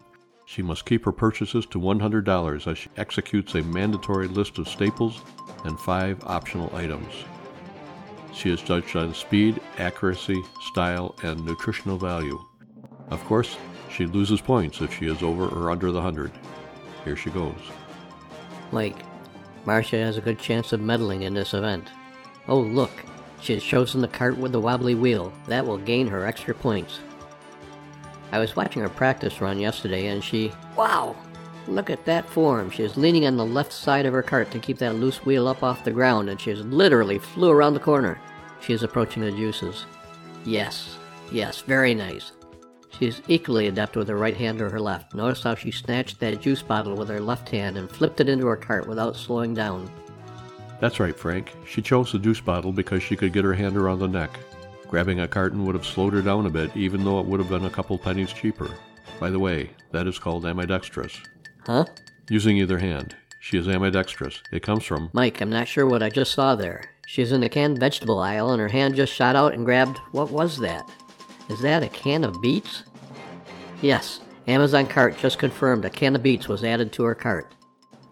She 0.46 0.62
must 0.62 0.86
keep 0.86 1.04
her 1.04 1.12
purchases 1.12 1.66
to 1.66 1.78
$100 1.78 2.66
as 2.66 2.78
she 2.78 2.88
executes 2.96 3.54
a 3.54 3.62
mandatory 3.62 4.26
list 4.26 4.58
of 4.58 4.66
staples 4.66 5.22
and 5.64 5.78
five 5.78 6.18
optional 6.24 6.74
items. 6.74 7.12
She 8.38 8.50
is 8.50 8.62
judged 8.62 8.94
on 8.94 9.14
speed, 9.14 9.60
accuracy, 9.78 10.40
style, 10.60 11.16
and 11.24 11.44
nutritional 11.44 11.98
value. 11.98 12.40
Of 13.10 13.24
course, 13.24 13.56
she 13.90 14.06
loses 14.06 14.40
points 14.40 14.80
if 14.80 14.96
she 14.96 15.06
is 15.06 15.24
over 15.24 15.48
or 15.48 15.72
under 15.72 15.90
the 15.90 15.98
100. 15.98 16.30
Here 17.04 17.16
she 17.16 17.30
goes. 17.30 17.58
Mike, 18.70 19.02
Marcia 19.64 19.96
has 19.96 20.18
a 20.18 20.20
good 20.20 20.38
chance 20.38 20.72
of 20.72 20.78
medaling 20.78 21.22
in 21.22 21.34
this 21.34 21.52
event. 21.52 21.90
Oh, 22.46 22.60
look, 22.60 22.92
she 23.40 23.54
has 23.54 23.62
chosen 23.64 24.02
the 24.02 24.06
cart 24.06 24.38
with 24.38 24.52
the 24.52 24.60
wobbly 24.60 24.94
wheel. 24.94 25.32
That 25.48 25.66
will 25.66 25.78
gain 25.78 26.06
her 26.06 26.24
extra 26.24 26.54
points. 26.54 27.00
I 28.30 28.38
was 28.38 28.54
watching 28.54 28.82
her 28.82 28.88
practice 28.88 29.40
run 29.40 29.58
yesterday 29.58 30.06
and 30.06 30.22
she. 30.22 30.52
Wow! 30.76 31.16
Look 31.66 31.90
at 31.90 32.04
that 32.04 32.30
form. 32.30 32.70
She 32.70 32.84
is 32.84 32.96
leaning 32.96 33.26
on 33.26 33.36
the 33.36 33.44
left 33.44 33.72
side 33.72 34.06
of 34.06 34.14
her 34.14 34.22
cart 34.22 34.52
to 34.52 34.60
keep 34.60 34.78
that 34.78 34.94
loose 34.94 35.26
wheel 35.26 35.48
up 35.48 35.64
off 35.64 35.82
the 35.82 35.90
ground 35.90 36.30
and 36.30 36.40
she 36.40 36.50
has 36.50 36.60
literally 36.60 37.18
flew 37.18 37.50
around 37.50 37.74
the 37.74 37.80
corner. 37.80 38.20
She 38.60 38.72
is 38.72 38.82
approaching 38.82 39.22
the 39.22 39.30
juices. 39.30 39.86
Yes, 40.44 40.96
yes, 41.30 41.60
very 41.62 41.94
nice. 41.94 42.32
She 42.98 43.06
is 43.06 43.22
equally 43.28 43.68
adept 43.68 43.96
with 43.96 44.08
her 44.08 44.16
right 44.16 44.36
hand 44.36 44.60
or 44.60 44.70
her 44.70 44.80
left. 44.80 45.14
Notice 45.14 45.42
how 45.42 45.54
she 45.54 45.70
snatched 45.70 46.18
that 46.20 46.40
juice 46.40 46.62
bottle 46.62 46.96
with 46.96 47.08
her 47.08 47.20
left 47.20 47.48
hand 47.48 47.76
and 47.76 47.90
flipped 47.90 48.20
it 48.20 48.28
into 48.28 48.46
her 48.46 48.56
cart 48.56 48.88
without 48.88 49.16
slowing 49.16 49.54
down. 49.54 49.90
That's 50.80 51.00
right, 51.00 51.16
Frank. 51.16 51.54
She 51.66 51.82
chose 51.82 52.12
the 52.12 52.18
juice 52.18 52.40
bottle 52.40 52.72
because 52.72 53.02
she 53.02 53.16
could 53.16 53.32
get 53.32 53.44
her 53.44 53.54
hand 53.54 53.76
around 53.76 53.98
the 53.98 54.08
neck. 54.08 54.38
Grabbing 54.88 55.20
a 55.20 55.28
carton 55.28 55.64
would 55.64 55.74
have 55.74 55.84
slowed 55.84 56.14
her 56.14 56.22
down 56.22 56.46
a 56.46 56.50
bit, 56.50 56.74
even 56.76 57.04
though 57.04 57.20
it 57.20 57.26
would 57.26 57.40
have 57.40 57.50
been 57.50 57.66
a 57.66 57.70
couple 57.70 57.98
pennies 57.98 58.32
cheaper. 58.32 58.70
By 59.20 59.30
the 59.30 59.38
way, 59.38 59.70
that 59.90 60.06
is 60.06 60.18
called 60.18 60.46
ambidextrous. 60.46 61.20
Huh? 61.66 61.84
Using 62.30 62.56
either 62.56 62.78
hand. 62.78 63.14
She 63.40 63.58
is 63.58 63.68
ambidextrous. 63.68 64.42
It 64.50 64.62
comes 64.62 64.84
from. 64.84 65.10
Mike, 65.12 65.40
I'm 65.40 65.50
not 65.50 65.68
sure 65.68 65.86
what 65.86 66.02
I 66.02 66.08
just 66.10 66.32
saw 66.32 66.54
there. 66.54 66.90
She's 67.08 67.32
in 67.32 67.40
the 67.40 67.48
canned 67.48 67.80
vegetable 67.80 68.18
aisle 68.18 68.50
and 68.50 68.60
her 68.60 68.68
hand 68.68 68.94
just 68.94 69.14
shot 69.14 69.34
out 69.34 69.54
and 69.54 69.64
grabbed. 69.64 69.96
What 70.12 70.30
was 70.30 70.58
that? 70.58 70.90
Is 71.48 71.58
that 71.62 71.82
a 71.82 71.88
can 71.88 72.22
of 72.22 72.42
beets? 72.42 72.82
Yes, 73.80 74.20
Amazon 74.46 74.86
cart 74.86 75.16
just 75.16 75.38
confirmed 75.38 75.86
a 75.86 75.90
can 75.90 76.14
of 76.14 76.22
beets 76.22 76.48
was 76.48 76.62
added 76.62 76.92
to 76.92 77.04
her 77.04 77.14
cart. 77.14 77.54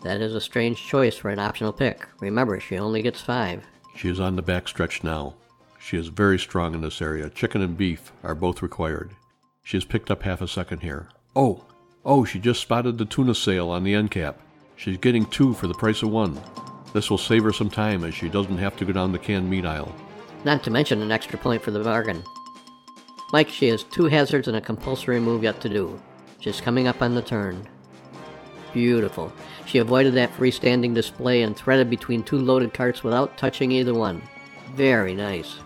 That 0.02 0.22
is 0.22 0.34
a 0.34 0.40
strange 0.40 0.82
choice 0.82 1.14
for 1.14 1.28
an 1.28 1.38
optional 1.38 1.74
pick. 1.74 2.08
Remember, 2.20 2.58
she 2.58 2.78
only 2.78 3.02
gets 3.02 3.20
five. 3.20 3.64
She 3.94 4.08
is 4.08 4.18
on 4.18 4.34
the 4.34 4.40
back 4.40 4.66
stretch 4.66 5.04
now. 5.04 5.34
She 5.78 5.98
is 5.98 6.08
very 6.08 6.38
strong 6.38 6.72
in 6.72 6.80
this 6.80 7.02
area. 7.02 7.28
Chicken 7.28 7.60
and 7.60 7.76
beef 7.76 8.12
are 8.22 8.34
both 8.34 8.62
required. 8.62 9.10
She 9.62 9.76
has 9.76 9.84
picked 9.84 10.10
up 10.10 10.22
half 10.22 10.40
a 10.40 10.48
second 10.48 10.80
here. 10.80 11.10
Oh, 11.36 11.66
oh, 12.02 12.24
she 12.24 12.38
just 12.38 12.62
spotted 12.62 12.96
the 12.96 13.04
tuna 13.04 13.34
sale 13.34 13.68
on 13.68 13.84
the 13.84 13.92
end 13.92 14.10
cap. 14.10 14.40
She's 14.74 14.96
getting 14.96 15.26
two 15.26 15.52
for 15.52 15.66
the 15.66 15.74
price 15.74 16.02
of 16.02 16.08
one. 16.08 16.40
This 16.96 17.10
will 17.10 17.18
save 17.18 17.42
her 17.42 17.52
some 17.52 17.68
time 17.68 18.04
as 18.04 18.14
she 18.14 18.30
doesn't 18.30 18.56
have 18.56 18.74
to 18.78 18.86
go 18.86 18.92
down 18.94 19.12
the 19.12 19.18
canned 19.18 19.50
meat 19.50 19.66
aisle. 19.66 19.94
Not 20.44 20.64
to 20.64 20.70
mention 20.70 21.02
an 21.02 21.12
extra 21.12 21.38
point 21.38 21.60
for 21.60 21.70
the 21.70 21.84
bargain. 21.84 22.24
Mike, 23.34 23.50
she 23.50 23.68
has 23.68 23.84
two 23.84 24.06
hazards 24.06 24.48
and 24.48 24.56
a 24.56 24.62
compulsory 24.62 25.20
move 25.20 25.42
yet 25.42 25.60
to 25.60 25.68
do. 25.68 26.00
She's 26.40 26.58
coming 26.58 26.88
up 26.88 27.02
on 27.02 27.14
the 27.14 27.20
turn. 27.20 27.68
Beautiful. 28.72 29.30
She 29.66 29.76
avoided 29.76 30.14
that 30.14 30.32
freestanding 30.32 30.94
display 30.94 31.42
and 31.42 31.54
threaded 31.54 31.90
between 31.90 32.22
two 32.22 32.38
loaded 32.38 32.72
carts 32.72 33.04
without 33.04 33.36
touching 33.36 33.72
either 33.72 33.92
one. 33.92 34.22
Very 34.72 35.14
nice. 35.14 35.56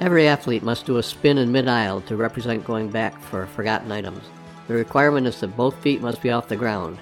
Every 0.00 0.26
athlete 0.26 0.64
must 0.64 0.86
do 0.86 0.96
a 0.96 1.04
spin 1.04 1.38
in 1.38 1.52
mid 1.52 1.68
aisle 1.68 2.00
to 2.00 2.16
represent 2.16 2.64
going 2.64 2.90
back 2.90 3.22
for 3.22 3.46
forgotten 3.46 3.92
items. 3.92 4.24
The 4.66 4.74
requirement 4.74 5.28
is 5.28 5.38
that 5.38 5.56
both 5.56 5.76
feet 5.76 6.00
must 6.00 6.20
be 6.20 6.32
off 6.32 6.48
the 6.48 6.56
ground. 6.56 6.98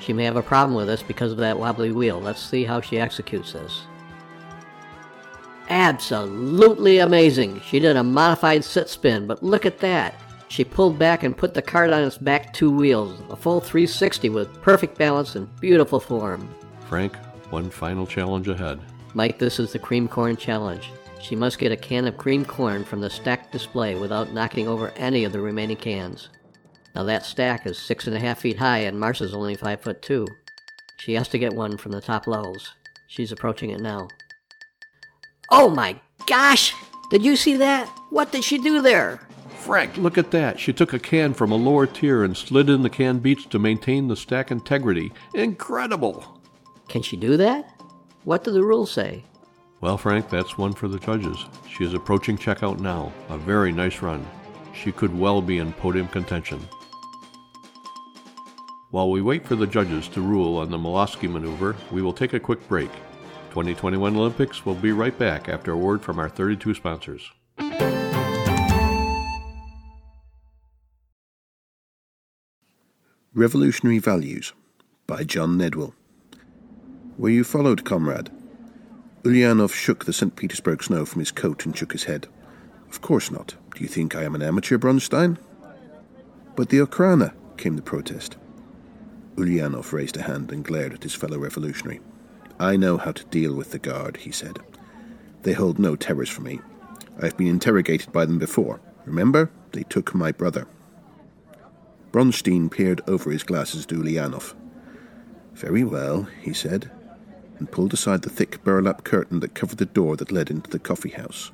She 0.00 0.12
may 0.12 0.24
have 0.24 0.36
a 0.36 0.42
problem 0.42 0.74
with 0.74 0.86
this 0.86 1.02
because 1.02 1.32
of 1.32 1.38
that 1.38 1.58
wobbly 1.58 1.92
wheel. 1.92 2.20
Let's 2.20 2.42
see 2.42 2.64
how 2.64 2.80
she 2.80 2.98
executes 2.98 3.52
this. 3.52 3.82
Absolutely 5.68 6.98
amazing. 6.98 7.60
She 7.60 7.78
did 7.78 7.96
a 7.96 8.02
modified 8.02 8.64
sit 8.64 8.88
spin, 8.88 9.26
but 9.26 9.42
look 9.42 9.64
at 9.66 9.78
that. 9.78 10.14
She 10.48 10.64
pulled 10.64 10.98
back 10.98 11.22
and 11.22 11.36
put 11.36 11.54
the 11.54 11.62
cart 11.62 11.92
on 11.92 12.02
its 12.02 12.18
back 12.18 12.52
two 12.52 12.72
wheels, 12.72 13.20
a 13.30 13.36
full 13.36 13.60
360 13.60 14.30
with 14.30 14.60
perfect 14.62 14.98
balance 14.98 15.36
and 15.36 15.48
beautiful 15.60 16.00
form. 16.00 16.52
Frank, 16.88 17.14
one 17.50 17.70
final 17.70 18.04
challenge 18.04 18.48
ahead. 18.48 18.80
Mike, 19.14 19.38
this 19.38 19.60
is 19.60 19.72
the 19.72 19.78
cream 19.78 20.08
corn 20.08 20.36
challenge. 20.36 20.90
She 21.20 21.36
must 21.36 21.58
get 21.58 21.70
a 21.70 21.76
can 21.76 22.08
of 22.08 22.16
cream 22.16 22.44
corn 22.44 22.84
from 22.84 23.00
the 23.00 23.10
stacked 23.10 23.52
display 23.52 23.94
without 23.94 24.32
knocking 24.32 24.66
over 24.66 24.88
any 24.96 25.22
of 25.24 25.30
the 25.30 25.40
remaining 25.40 25.76
cans. 25.76 26.30
Now 26.94 27.04
that 27.04 27.24
stack 27.24 27.66
is 27.66 27.78
six 27.78 28.06
and 28.06 28.16
a 28.16 28.20
half 28.20 28.40
feet 28.40 28.58
high 28.58 28.78
and 28.78 28.98
Marcia's 28.98 29.34
only 29.34 29.54
five 29.54 29.80
foot 29.80 30.02
two. 30.02 30.26
She 30.98 31.14
has 31.14 31.28
to 31.28 31.38
get 31.38 31.54
one 31.54 31.76
from 31.76 31.92
the 31.92 32.00
top 32.00 32.26
levels. 32.26 32.74
She's 33.06 33.32
approaching 33.32 33.70
it 33.70 33.80
now. 33.80 34.08
Oh 35.50 35.68
my 35.68 36.00
gosh! 36.26 36.74
Did 37.10 37.24
you 37.24 37.36
see 37.36 37.56
that? 37.56 37.88
What 38.10 38.30
did 38.30 38.44
she 38.44 38.58
do 38.58 38.82
there? 38.82 39.20
Frank, 39.58 39.96
look 39.96 40.16
at 40.16 40.30
that. 40.30 40.58
She 40.58 40.72
took 40.72 40.92
a 40.92 40.98
can 40.98 41.34
from 41.34 41.52
a 41.52 41.56
lower 41.56 41.86
tier 41.86 42.24
and 42.24 42.36
slid 42.36 42.70
in 42.70 42.82
the 42.82 42.90
can 42.90 43.18
beets 43.18 43.44
to 43.46 43.58
maintain 43.58 44.08
the 44.08 44.16
stack 44.16 44.50
integrity. 44.50 45.12
Incredible! 45.34 46.40
Can 46.88 47.02
she 47.02 47.16
do 47.16 47.36
that? 47.36 47.68
What 48.24 48.44
do 48.44 48.52
the 48.52 48.64
rules 48.64 48.90
say? 48.90 49.24
Well, 49.80 49.96
Frank, 49.96 50.28
that's 50.28 50.58
one 50.58 50.72
for 50.72 50.88
the 50.88 50.98
judges. 50.98 51.46
She 51.68 51.84
is 51.84 51.94
approaching 51.94 52.36
checkout 52.36 52.80
now. 52.80 53.12
A 53.28 53.38
very 53.38 53.72
nice 53.72 54.02
run. 54.02 54.26
She 54.74 54.92
could 54.92 55.16
well 55.18 55.40
be 55.40 55.58
in 55.58 55.72
podium 55.72 56.08
contention. 56.08 56.60
While 58.90 59.10
we 59.10 59.22
wait 59.22 59.46
for 59.46 59.54
the 59.54 59.68
judges 59.68 60.08
to 60.08 60.20
rule 60.20 60.56
on 60.58 60.72
the 60.72 60.76
Molosky 60.76 61.30
maneuver, 61.30 61.76
we 61.92 62.02
will 62.02 62.12
take 62.12 62.32
a 62.32 62.40
quick 62.40 62.66
break. 62.66 62.90
2021 63.50 64.16
Olympics 64.16 64.66
will 64.66 64.74
be 64.74 64.90
right 64.90 65.16
back 65.16 65.48
after 65.48 65.70
a 65.70 65.76
word 65.76 66.02
from 66.02 66.18
our 66.18 66.28
32 66.28 66.74
sponsors. 66.74 67.30
Revolutionary 73.32 74.00
Values 74.00 74.54
by 75.06 75.22
John 75.22 75.56
Nedwill. 75.56 75.92
Were 77.16 77.28
you 77.28 77.44
followed, 77.44 77.84
comrade? 77.84 78.30
Ulyanov 79.22 79.72
shook 79.72 80.04
the 80.04 80.12
St. 80.12 80.34
Petersburg 80.34 80.82
snow 80.82 81.04
from 81.04 81.20
his 81.20 81.30
coat 81.30 81.64
and 81.64 81.76
shook 81.76 81.92
his 81.92 82.04
head. 82.04 82.26
Of 82.88 83.00
course 83.02 83.30
not. 83.30 83.54
Do 83.76 83.82
you 83.84 83.88
think 83.88 84.16
I 84.16 84.24
am 84.24 84.34
an 84.34 84.42
amateur, 84.42 84.78
Bronstein? 84.78 85.38
But 86.56 86.70
the 86.70 86.78
Okhrana, 86.78 87.34
came 87.56 87.76
the 87.76 87.82
protest. 87.82 88.36
Ulyanov 89.40 89.92
raised 89.92 90.18
a 90.18 90.22
hand 90.22 90.52
and 90.52 90.62
glared 90.62 90.92
at 90.92 91.02
his 91.02 91.14
fellow 91.14 91.38
revolutionary. 91.38 92.00
I 92.58 92.76
know 92.76 92.98
how 92.98 93.12
to 93.12 93.24
deal 93.24 93.54
with 93.54 93.70
the 93.70 93.78
guard, 93.78 94.18
he 94.18 94.30
said. 94.30 94.58
They 95.42 95.54
hold 95.54 95.78
no 95.78 95.96
terrors 95.96 96.28
for 96.28 96.42
me. 96.42 96.60
I've 97.22 97.38
been 97.38 97.46
interrogated 97.46 98.12
by 98.12 98.26
them 98.26 98.38
before. 98.38 98.80
Remember? 99.06 99.50
They 99.72 99.84
took 99.84 100.14
my 100.14 100.30
brother. 100.30 100.66
Bronstein 102.12 102.70
peered 102.70 103.00
over 103.06 103.30
his 103.30 103.42
glasses 103.42 103.84
at 103.84 103.90
Ulyanov. 103.90 104.54
Very 105.54 105.84
well, 105.84 106.28
he 106.42 106.52
said, 106.52 106.90
and 107.58 107.70
pulled 107.70 107.94
aside 107.94 108.22
the 108.22 108.30
thick 108.30 108.62
burlap 108.62 109.04
curtain 109.04 109.40
that 109.40 109.54
covered 109.54 109.78
the 109.78 109.86
door 109.86 110.16
that 110.16 110.32
led 110.32 110.50
into 110.50 110.68
the 110.68 110.78
coffee 110.78 111.10
house. 111.10 111.50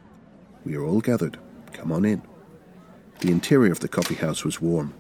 We 0.65 0.75
are 0.75 0.85
all 0.85 1.01
gathered. 1.01 1.39
Come 1.73 1.93
on 1.93 2.05
in. 2.05 2.23
The 3.21 3.31
interior 3.31 3.71
of 3.71 3.81
the 3.81 3.89
coffee 3.89 4.15
house 4.17 4.45
was 4.45 4.61
warm. 4.61 4.95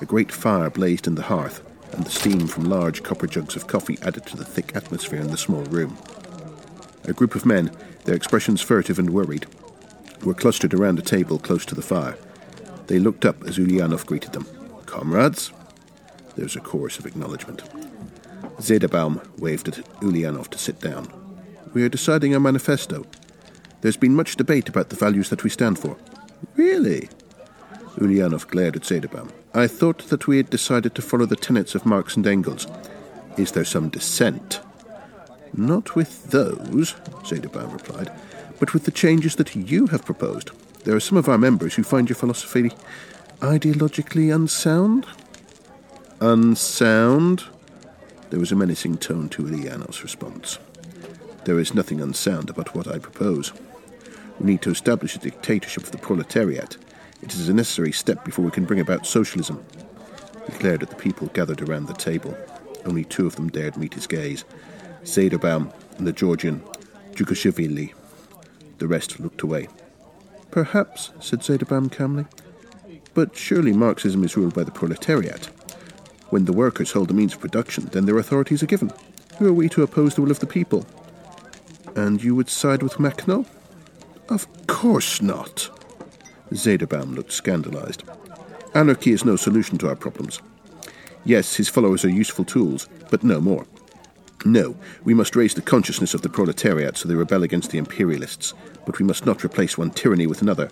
A 0.00 0.04
great 0.04 0.30
fire 0.30 0.70
blazed 0.70 1.06
in 1.06 1.14
the 1.14 1.22
hearth, 1.22 1.62
and 1.92 2.04
the 2.04 2.10
steam 2.10 2.46
from 2.46 2.64
large 2.64 3.02
copper 3.02 3.26
jugs 3.26 3.56
of 3.56 3.66
coffee 3.66 3.98
added 4.02 4.26
to 4.26 4.36
the 4.36 4.44
thick 4.44 4.76
atmosphere 4.76 5.20
in 5.20 5.30
the 5.30 5.36
small 5.36 5.62
room. 5.64 5.96
A 7.04 7.12
group 7.12 7.34
of 7.34 7.46
men, 7.46 7.70
their 8.04 8.14
expressions 8.14 8.60
furtive 8.60 8.98
and 8.98 9.10
worried, 9.10 9.46
were 10.22 10.34
clustered 10.34 10.74
around 10.74 10.98
a 10.98 11.02
table 11.02 11.38
close 11.38 11.64
to 11.66 11.74
the 11.74 11.82
fire. 11.82 12.16
They 12.86 12.98
looked 12.98 13.24
up 13.24 13.44
as 13.44 13.58
Ulyanov 13.58 14.06
greeted 14.06 14.32
them. 14.32 14.46
Comrades? 14.86 15.52
There 16.36 16.44
was 16.44 16.56
a 16.56 16.60
chorus 16.60 16.98
of 16.98 17.06
acknowledgement. 17.06 17.62
Zederbaum 18.58 19.26
waved 19.38 19.68
at 19.68 19.84
Ulyanov 20.00 20.48
to 20.48 20.58
sit 20.58 20.80
down. 20.80 21.08
We 21.74 21.84
are 21.84 21.88
deciding 21.88 22.34
our 22.34 22.40
manifesto. 22.40 23.06
There's 23.80 23.96
been 23.96 24.14
much 24.14 24.36
debate 24.36 24.68
about 24.68 24.88
the 24.88 24.96
values 24.96 25.30
that 25.30 25.44
we 25.44 25.50
stand 25.50 25.78
for. 25.78 25.96
Really? 26.56 27.08
Ulyanov 27.96 28.48
glared 28.48 28.76
at 28.76 28.82
Zederbaum. 28.82 29.30
I 29.54 29.66
thought 29.66 30.08
that 30.08 30.26
we 30.26 30.36
had 30.36 30.50
decided 30.50 30.94
to 30.94 31.02
follow 31.02 31.26
the 31.26 31.36
tenets 31.36 31.74
of 31.74 31.86
Marx 31.86 32.16
and 32.16 32.26
Engels. 32.26 32.66
Is 33.36 33.52
there 33.52 33.64
some 33.64 33.88
dissent? 33.88 34.60
Not 35.54 35.96
with 35.96 36.30
those, 36.30 36.94
Zederbaum 37.22 37.72
replied, 37.72 38.12
but 38.58 38.74
with 38.74 38.84
the 38.84 38.90
changes 38.90 39.36
that 39.36 39.56
you 39.56 39.86
have 39.86 40.04
proposed. 40.04 40.50
There 40.84 40.94
are 40.94 41.00
some 41.00 41.18
of 41.18 41.28
our 41.28 41.38
members 41.38 41.74
who 41.74 41.82
find 41.82 42.08
your 42.08 42.16
philosophy 42.16 42.70
ideologically 43.40 44.34
unsound. 44.34 45.06
Unsound? 46.20 47.44
There 48.30 48.40
was 48.40 48.52
a 48.52 48.56
menacing 48.56 48.98
tone 48.98 49.28
to 49.30 49.42
Ulyanov's 49.42 50.02
response. 50.02 50.58
There 51.44 51.58
is 51.58 51.74
nothing 51.74 52.00
unsound 52.00 52.50
about 52.50 52.74
what 52.74 52.86
I 52.86 52.98
propose. 52.98 53.52
We 54.38 54.46
need 54.46 54.62
to 54.62 54.70
establish 54.70 55.16
a 55.16 55.20
dictatorship 55.20 55.84
of 55.84 55.92
the 55.92 55.98
proletariat. 55.98 56.76
It 57.22 57.34
is 57.34 57.48
a 57.48 57.54
necessary 57.54 57.92
step 57.92 58.24
before 58.24 58.44
we 58.44 58.50
can 58.50 58.64
bring 58.64 58.80
about 58.80 59.06
socialism. 59.06 59.64
He 60.50 60.58
glared 60.58 60.82
at 60.82 60.90
the 60.90 60.96
people 60.96 61.26
gathered 61.28 61.62
around 61.62 61.86
the 61.86 61.94
table. 61.94 62.36
Only 62.84 63.04
two 63.04 63.26
of 63.26 63.36
them 63.36 63.48
dared 63.48 63.76
meet 63.76 63.94
his 63.94 64.06
gaze 64.06 64.44
Zederbaum 65.04 65.72
and 65.96 66.06
the 66.06 66.12
Georgian 66.12 66.62
Djugashvili. 67.12 67.92
The 68.78 68.86
rest 68.86 69.18
looked 69.20 69.42
away. 69.42 69.68
Perhaps, 70.50 71.10
said 71.20 71.40
Zederbaum 71.40 71.90
calmly. 71.90 72.26
But 73.14 73.36
surely 73.36 73.72
Marxism 73.72 74.22
is 74.24 74.36
ruled 74.36 74.54
by 74.54 74.64
the 74.64 74.70
proletariat. 74.70 75.46
When 76.30 76.44
the 76.44 76.52
workers 76.52 76.92
hold 76.92 77.08
the 77.08 77.14
means 77.14 77.34
of 77.34 77.40
production, 77.40 77.86
then 77.86 78.06
their 78.06 78.18
authorities 78.18 78.62
are 78.62 78.66
given. 78.66 78.92
Who 79.38 79.48
are 79.48 79.52
we 79.52 79.68
to 79.70 79.82
oppose 79.82 80.14
the 80.14 80.22
will 80.22 80.30
of 80.30 80.40
the 80.40 80.46
people? 80.46 80.86
And 81.96 82.22
you 82.22 82.34
would 82.34 82.48
side 82.48 82.82
with 82.82 82.94
Makhno? 82.94 83.46
Of 84.28 84.46
course 84.66 85.22
not. 85.22 85.70
Zederbaum 86.52 87.14
looked 87.14 87.32
scandalized. 87.32 88.04
Anarchy 88.74 89.12
is 89.12 89.24
no 89.24 89.36
solution 89.36 89.78
to 89.78 89.88
our 89.88 89.96
problems. 89.96 90.40
Yes, 91.24 91.56
his 91.56 91.68
followers 91.68 92.04
are 92.04 92.10
useful 92.10 92.44
tools, 92.44 92.88
but 93.10 93.22
no 93.22 93.40
more. 93.40 93.66
No, 94.44 94.76
we 95.04 95.14
must 95.14 95.36
raise 95.36 95.54
the 95.54 95.62
consciousness 95.62 96.14
of 96.14 96.22
the 96.22 96.28
proletariat 96.28 96.96
so 96.96 97.08
they 97.08 97.14
rebel 97.14 97.42
against 97.42 97.70
the 97.70 97.78
imperialists, 97.78 98.54
but 98.86 98.98
we 98.98 99.04
must 99.04 99.26
not 99.26 99.44
replace 99.44 99.76
one 99.76 99.90
tyranny 99.90 100.26
with 100.26 100.42
another. 100.42 100.70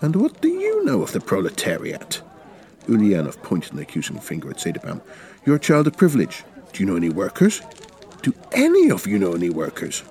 And 0.00 0.16
what 0.16 0.40
do 0.40 0.48
you 0.48 0.84
know 0.84 1.02
of 1.02 1.12
the 1.12 1.20
proletariat? 1.20 2.20
Ulyanov 2.86 3.42
pointed 3.42 3.74
an 3.74 3.78
accusing 3.78 4.18
finger 4.18 4.50
at 4.50 4.56
Zederbaum. 4.56 5.00
You're 5.44 5.56
a 5.56 5.60
child 5.60 5.86
of 5.86 5.96
privilege. 5.96 6.44
Do 6.72 6.82
you 6.82 6.86
know 6.86 6.96
any 6.96 7.10
workers? 7.10 7.62
Do 8.22 8.34
any 8.52 8.90
of 8.90 9.06
you 9.06 9.18
know 9.18 9.34
any 9.34 9.50
workers? 9.50 10.02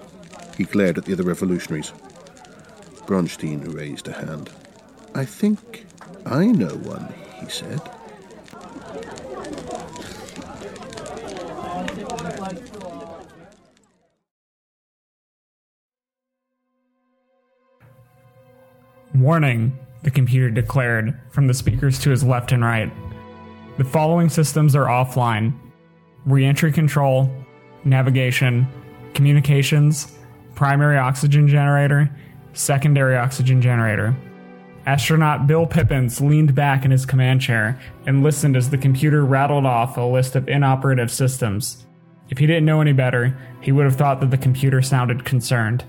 He 0.58 0.64
glared 0.64 0.98
at 0.98 1.06
the 1.06 1.14
other 1.14 1.24
revolutionaries. 1.24 1.92
Bronstein 3.08 3.74
raised 3.74 4.10
a 4.10 4.12
hand. 4.12 4.50
I 5.16 5.24
think 5.24 5.86
I 6.26 6.48
know 6.48 6.76
one, 6.76 7.14
he 7.40 7.50
said. 7.50 7.82
Warning, 19.16 19.80
the 20.04 20.12
computer 20.12 20.50
declared 20.50 21.18
from 21.32 21.48
the 21.48 21.54
speakers 21.54 22.00
to 22.00 22.10
his 22.10 22.26
left 22.26 22.52
and 22.52 22.62
right. 22.62 22.92
The 23.78 23.86
following 23.86 24.28
systems 24.28 24.76
are 24.76 24.86
offline 24.86 25.58
reentry 26.26 26.74
control, 26.74 27.32
navigation, 27.86 28.68
communications, 29.14 30.18
primary 30.56 30.98
oxygen 30.98 31.48
generator, 31.48 32.12
secondary 32.54 33.16
oxygen 33.16 33.62
generator. 33.62 34.16
Astronaut 34.86 35.48
Bill 35.48 35.66
Pippins 35.66 36.22
leaned 36.22 36.56
back 36.56 36.86
in 36.86 36.92
his 36.92 37.06
command 37.06 37.42
chair 37.42 37.78
and 38.06 38.24
listened 38.24 38.56
as 38.56 38.70
the 38.70 38.78
computer 38.78 39.26
rattled 39.26 39.66
off 39.66 39.98
a 39.98 40.02
list 40.02 40.36
of 40.36 40.48
inoperative 40.48 41.12
systems. 41.12 41.86
If 42.30 42.38
he 42.38 42.48
didn't 42.48 42.66
know 42.66 42.80
any 42.80 42.94
better, 42.94 43.38
he 43.60 43.72
would 43.72 43.86
have 43.86 43.98
thought 43.98 44.22
that 44.22 44.32
the 44.32 44.38
computer 44.38 44.82
sounded 44.82 45.26
concerned. 45.26 45.84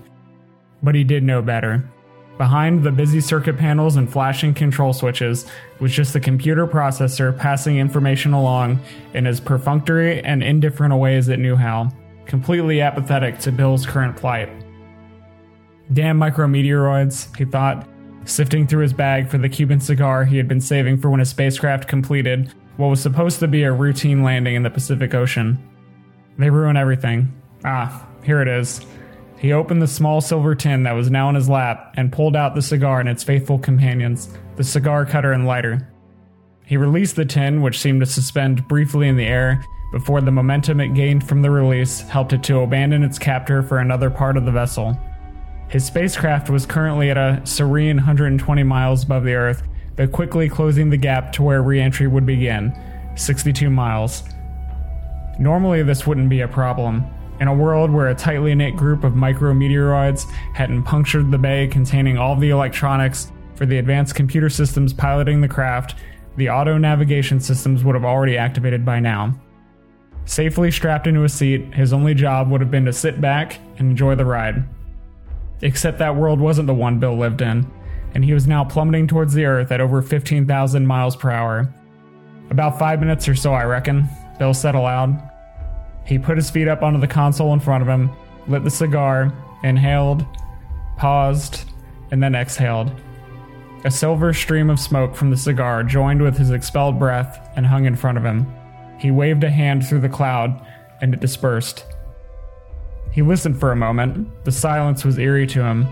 But 0.83 0.95
he 0.95 1.03
did 1.05 1.23
know 1.23 1.41
better. 1.41 1.89
Behind 2.37 2.83
the 2.83 2.91
busy 2.91 3.19
circuit 3.19 3.57
panels 3.57 3.97
and 3.97 4.09
flashing 4.09 4.53
control 4.53 4.93
switches 4.93 5.45
was 5.79 5.93
just 5.93 6.13
the 6.13 6.21
computer 6.21 6.65
processor 6.65 7.37
passing 7.37 7.77
information 7.77 8.31
along 8.31 8.79
in 9.13 9.27
as 9.27 9.41
perfunctory 9.41 10.21
and 10.23 10.41
indifferent 10.41 10.93
a 10.93 10.97
way 10.97 11.17
as 11.17 11.27
it 11.27 11.39
knew 11.39 11.57
how, 11.57 11.89
completely 12.25 12.79
apathetic 12.79 13.39
to 13.39 13.51
Bill's 13.51 13.85
current 13.85 14.15
plight. 14.15 14.49
Damn 15.91 16.19
micrometeoroids, 16.19 17.35
he 17.35 17.45
thought, 17.45 17.87
sifting 18.25 18.67
through 18.67 18.83
his 18.83 18.93
bag 18.93 19.27
for 19.27 19.37
the 19.37 19.49
Cuban 19.49 19.79
cigar 19.79 20.23
he 20.23 20.37
had 20.37 20.47
been 20.47 20.61
saving 20.61 20.97
for 20.97 21.09
when 21.09 21.19
his 21.19 21.29
spacecraft 21.29 21.87
completed 21.87 22.53
what 22.77 22.87
was 22.87 23.01
supposed 23.01 23.39
to 23.39 23.47
be 23.47 23.63
a 23.63 23.71
routine 23.71 24.23
landing 24.23 24.55
in 24.55 24.63
the 24.63 24.69
Pacific 24.69 25.13
Ocean. 25.13 25.57
They 26.37 26.49
ruin 26.49 26.77
everything. 26.77 27.33
Ah, 27.65 28.07
here 28.23 28.41
it 28.41 28.47
is. 28.47 28.81
He 29.37 29.51
opened 29.51 29.81
the 29.81 29.87
small 29.87 30.21
silver 30.21 30.53
tin 30.53 30.83
that 30.83 30.93
was 30.93 31.09
now 31.09 31.29
in 31.29 31.35
his 31.35 31.49
lap 31.49 31.93
and 31.97 32.11
pulled 32.11 32.35
out 32.35 32.55
the 32.55 32.61
cigar 32.61 32.99
and 32.99 33.09
its 33.09 33.23
faithful 33.23 33.57
companions, 33.57 34.29
the 34.57 34.63
cigar 34.63 35.05
cutter 35.05 35.33
and 35.33 35.47
lighter. 35.47 35.91
He 36.65 36.77
released 36.77 37.15
the 37.15 37.25
tin, 37.25 37.61
which 37.61 37.79
seemed 37.79 38.01
to 38.01 38.05
suspend 38.05 38.67
briefly 38.67 39.07
in 39.07 39.17
the 39.17 39.25
air 39.25 39.65
before 39.91 40.21
the 40.21 40.31
momentum 40.31 40.79
it 40.79 40.93
gained 40.93 41.27
from 41.27 41.41
the 41.41 41.49
release 41.49 42.01
helped 42.01 42.31
it 42.31 42.43
to 42.43 42.59
abandon 42.59 43.03
its 43.03 43.17
captor 43.17 43.63
for 43.63 43.79
another 43.79 44.09
part 44.09 44.37
of 44.37 44.45
the 44.45 44.51
vessel. 44.51 44.97
His 45.69 45.85
spacecraft 45.85 46.49
was 46.49 46.65
currently 46.65 47.11
at 47.11 47.17
a 47.17 47.41
serene 47.45 47.97
120 47.97 48.63
miles 48.63 49.03
above 49.03 49.23
the 49.23 49.35
Earth, 49.35 49.63
but 49.95 50.11
quickly 50.11 50.49
closing 50.49 50.89
the 50.89 50.97
gap 50.97 51.31
to 51.33 51.43
where 51.43 51.61
reentry 51.61 52.07
would 52.07 52.25
begin 52.25 52.73
62 53.15 53.69
miles. 53.69 54.23
Normally, 55.37 55.83
this 55.83 56.07
wouldn't 56.07 56.29
be 56.29 56.41
a 56.41 56.47
problem, 56.47 57.05
in 57.39 57.47
a 57.47 57.53
world 57.53 57.89
where 57.91 58.09
a 58.09 58.15
tightly 58.15 58.53
knit 58.53 58.75
group 58.75 59.03
of 59.03 59.13
micrometeoroids 59.13 60.29
hadn't 60.53 60.83
punctured 60.83 61.31
the 61.31 61.37
bay 61.37 61.67
containing 61.67 62.17
all 62.17 62.35
the 62.35 62.49
electronics 62.49 63.31
for 63.55 63.65
the 63.65 63.77
advanced 63.77 64.15
computer 64.15 64.49
systems 64.49 64.93
piloting 64.93 65.39
the 65.39 65.47
craft, 65.47 65.95
the 66.35 66.49
auto 66.49 66.77
navigation 66.77 67.39
systems 67.39 67.83
would 67.83 67.95
have 67.95 68.05
already 68.05 68.37
activated 68.37 68.83
by 68.85 68.99
now. 68.99 69.39
Safely 70.25 70.69
strapped 70.69 71.07
into 71.07 71.23
a 71.23 71.29
seat, 71.29 71.73
his 71.73 71.93
only 71.93 72.13
job 72.13 72.49
would 72.49 72.61
have 72.61 72.71
been 72.71 72.85
to 72.85 72.93
sit 72.93 73.21
back 73.21 73.59
and 73.77 73.91
enjoy 73.91 74.15
the 74.15 74.25
ride. 74.25 74.63
Except 75.61 75.99
that 75.99 76.15
world 76.15 76.39
wasn't 76.39 76.67
the 76.67 76.73
one 76.73 76.99
Bill 76.99 77.17
lived 77.17 77.41
in, 77.41 77.69
and 78.13 78.23
he 78.23 78.33
was 78.33 78.47
now 78.47 78.63
plummeting 78.63 79.07
towards 79.07 79.33
the 79.33 79.45
Earth 79.45 79.71
at 79.71 79.81
over 79.81 80.01
15,000 80.01 80.85
miles 80.85 81.15
per 81.15 81.29
hour. 81.29 81.73
About 82.49 82.79
five 82.79 82.99
minutes 82.99 83.27
or 83.27 83.35
so, 83.35 83.53
I 83.53 83.63
reckon, 83.63 84.07
Bill 84.39 84.53
said 84.53 84.75
aloud. 84.75 85.21
He 86.05 86.17
put 86.17 86.37
his 86.37 86.49
feet 86.49 86.67
up 86.67 86.81
onto 86.81 86.99
the 86.99 87.07
console 87.07 87.53
in 87.53 87.59
front 87.59 87.81
of 87.81 87.87
him, 87.87 88.09
lit 88.47 88.63
the 88.63 88.71
cigar, 88.71 89.33
inhaled, 89.63 90.25
paused, 90.97 91.69
and 92.11 92.23
then 92.23 92.35
exhaled. 92.35 92.91
A 93.85 93.91
silver 93.91 94.33
stream 94.33 94.69
of 94.69 94.79
smoke 94.79 95.15
from 95.15 95.29
the 95.29 95.37
cigar 95.37 95.83
joined 95.83 96.21
with 96.21 96.37
his 96.37 96.51
expelled 96.51 96.99
breath 96.99 97.49
and 97.55 97.65
hung 97.65 97.85
in 97.85 97.95
front 97.95 98.17
of 98.17 98.25
him. 98.25 98.51
He 98.99 99.11
waved 99.11 99.43
a 99.43 99.49
hand 99.49 99.85
through 99.85 100.01
the 100.01 100.09
cloud, 100.09 100.65
and 101.01 101.13
it 101.13 101.21
dispersed. 101.21 101.85
He 103.11 103.21
listened 103.21 103.59
for 103.59 103.71
a 103.71 103.75
moment. 103.75 104.27
The 104.45 104.51
silence 104.51 105.03
was 105.03 105.17
eerie 105.17 105.47
to 105.47 105.63
him. 105.63 105.87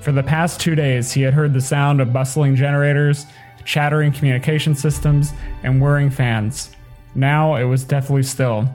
For 0.00 0.12
the 0.12 0.22
past 0.22 0.60
two 0.60 0.74
days, 0.74 1.12
he 1.12 1.22
had 1.22 1.34
heard 1.34 1.54
the 1.54 1.60
sound 1.60 2.00
of 2.00 2.12
bustling 2.12 2.56
generators, 2.56 3.26
chattering 3.64 4.12
communication 4.12 4.74
systems, 4.74 5.32
and 5.62 5.80
whirring 5.80 6.10
fans. 6.10 6.74
Now 7.14 7.56
it 7.56 7.64
was 7.64 7.84
deathly 7.84 8.22
still. 8.22 8.68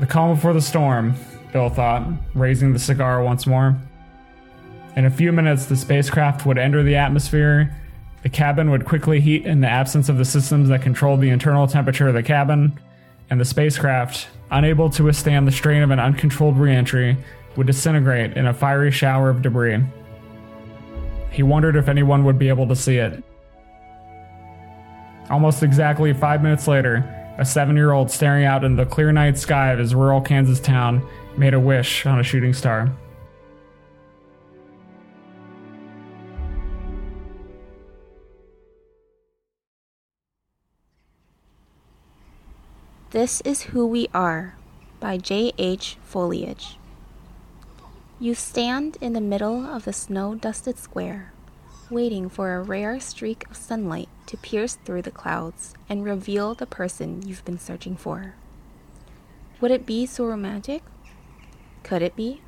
The 0.00 0.06
calm 0.06 0.34
before 0.34 0.54
the 0.54 0.60
storm, 0.60 1.14
Bill 1.52 1.68
thought, 1.68 2.04
raising 2.34 2.72
the 2.72 2.78
cigar 2.78 3.22
once 3.22 3.46
more. 3.46 3.76
In 4.96 5.04
a 5.04 5.10
few 5.10 5.30
minutes, 5.30 5.66
the 5.66 5.76
spacecraft 5.76 6.46
would 6.46 6.58
enter 6.58 6.82
the 6.82 6.96
atmosphere. 6.96 7.74
The 8.22 8.28
cabin 8.28 8.70
would 8.70 8.86
quickly 8.86 9.20
heat 9.20 9.44
in 9.44 9.60
the 9.60 9.68
absence 9.68 10.08
of 10.08 10.18
the 10.18 10.24
systems 10.24 10.68
that 10.70 10.82
controlled 10.82 11.20
the 11.20 11.30
internal 11.30 11.68
temperature 11.68 12.08
of 12.08 12.14
the 12.14 12.22
cabin, 12.22 12.78
and 13.30 13.40
the 13.40 13.44
spacecraft, 13.44 14.28
unable 14.54 14.88
to 14.88 15.04
withstand 15.04 15.46
the 15.46 15.52
strain 15.52 15.82
of 15.82 15.90
an 15.90 15.98
uncontrolled 15.98 16.56
reentry, 16.56 17.16
would 17.56 17.66
disintegrate 17.66 18.36
in 18.36 18.46
a 18.46 18.54
fiery 18.54 18.90
shower 18.90 19.28
of 19.28 19.42
debris. 19.42 19.82
He 21.30 21.42
wondered 21.42 21.76
if 21.76 21.88
anyone 21.88 22.24
would 22.24 22.38
be 22.38 22.48
able 22.48 22.68
to 22.68 22.76
see 22.76 22.96
it. 22.96 23.22
Almost 25.30 25.62
exactly 25.62 26.12
five 26.12 26.42
minutes 26.42 26.68
later, 26.68 27.04
a 27.38 27.44
seven 27.44 27.76
year 27.76 27.92
old 27.92 28.10
staring 28.10 28.44
out 28.44 28.64
into 28.64 28.84
the 28.84 28.88
clear 28.88 29.10
night 29.10 29.38
sky 29.38 29.72
of 29.72 29.78
his 29.78 29.94
rural 29.94 30.20
Kansas 30.20 30.60
town 30.60 31.06
made 31.36 31.54
a 31.54 31.60
wish 31.60 32.06
on 32.06 32.20
a 32.20 32.22
shooting 32.22 32.54
star. 32.54 32.92
This 43.14 43.40
is 43.42 43.62
Who 43.70 43.86
We 43.86 44.08
Are 44.12 44.56
by 44.98 45.18
J.H. 45.18 45.98
Foliage. 46.02 46.78
You 48.18 48.34
stand 48.34 48.96
in 49.00 49.12
the 49.12 49.20
middle 49.20 49.64
of 49.64 49.84
the 49.84 49.92
snow 49.92 50.34
dusted 50.34 50.78
square, 50.78 51.32
waiting 51.88 52.28
for 52.28 52.56
a 52.56 52.60
rare 52.60 52.98
streak 52.98 53.48
of 53.48 53.56
sunlight 53.56 54.08
to 54.26 54.36
pierce 54.36 54.74
through 54.74 55.02
the 55.02 55.12
clouds 55.12 55.74
and 55.88 56.04
reveal 56.04 56.56
the 56.56 56.66
person 56.66 57.22
you've 57.24 57.44
been 57.44 57.56
searching 57.56 57.94
for. 57.94 58.34
Would 59.60 59.70
it 59.70 59.86
be 59.86 60.06
so 60.06 60.24
romantic? 60.26 60.82
Could 61.84 62.02
it 62.02 62.16
be? 62.16 62.42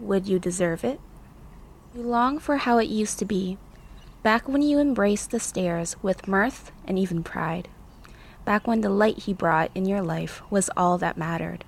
Would 0.00 0.26
you 0.26 0.38
deserve 0.38 0.82
it? 0.82 0.98
You 1.94 2.04
long 2.04 2.38
for 2.38 2.56
how 2.56 2.78
it 2.78 2.88
used 2.88 3.18
to 3.18 3.26
be, 3.26 3.58
back 4.22 4.48
when 4.48 4.62
you 4.62 4.78
embraced 4.78 5.30
the 5.30 5.38
stairs 5.38 5.94
with 6.00 6.26
mirth 6.26 6.72
and 6.86 6.98
even 6.98 7.22
pride, 7.22 7.68
back 8.48 8.66
when 8.66 8.80
the 8.80 8.88
light 8.88 9.24
he 9.24 9.34
brought 9.34 9.70
in 9.74 9.84
your 9.84 10.00
life 10.00 10.40
was 10.48 10.70
all 10.74 10.96
that 10.96 11.18
mattered. 11.18 11.66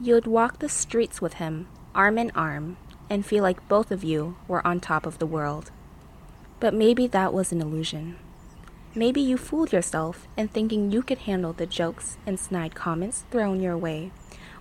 You'd 0.00 0.26
walk 0.26 0.58
the 0.58 0.68
streets 0.70 1.20
with 1.20 1.34
him, 1.34 1.68
arm 1.94 2.16
in 2.16 2.30
arm, 2.30 2.78
and 3.10 3.26
feel 3.26 3.42
like 3.42 3.68
both 3.68 3.90
of 3.90 4.02
you 4.02 4.34
were 4.48 4.66
on 4.66 4.80
top 4.80 5.04
of 5.04 5.18
the 5.18 5.26
world. 5.26 5.70
But 6.60 6.72
maybe 6.72 7.06
that 7.08 7.34
was 7.34 7.52
an 7.52 7.60
illusion. 7.60 8.16
Maybe 8.94 9.20
you 9.20 9.36
fooled 9.36 9.70
yourself 9.70 10.26
in 10.34 10.48
thinking 10.48 10.90
you 10.90 11.02
could 11.02 11.18
handle 11.18 11.52
the 11.52 11.66
jokes 11.66 12.16
and 12.24 12.40
snide 12.40 12.74
comments 12.74 13.26
thrown 13.30 13.60
your 13.60 13.76
way, 13.76 14.10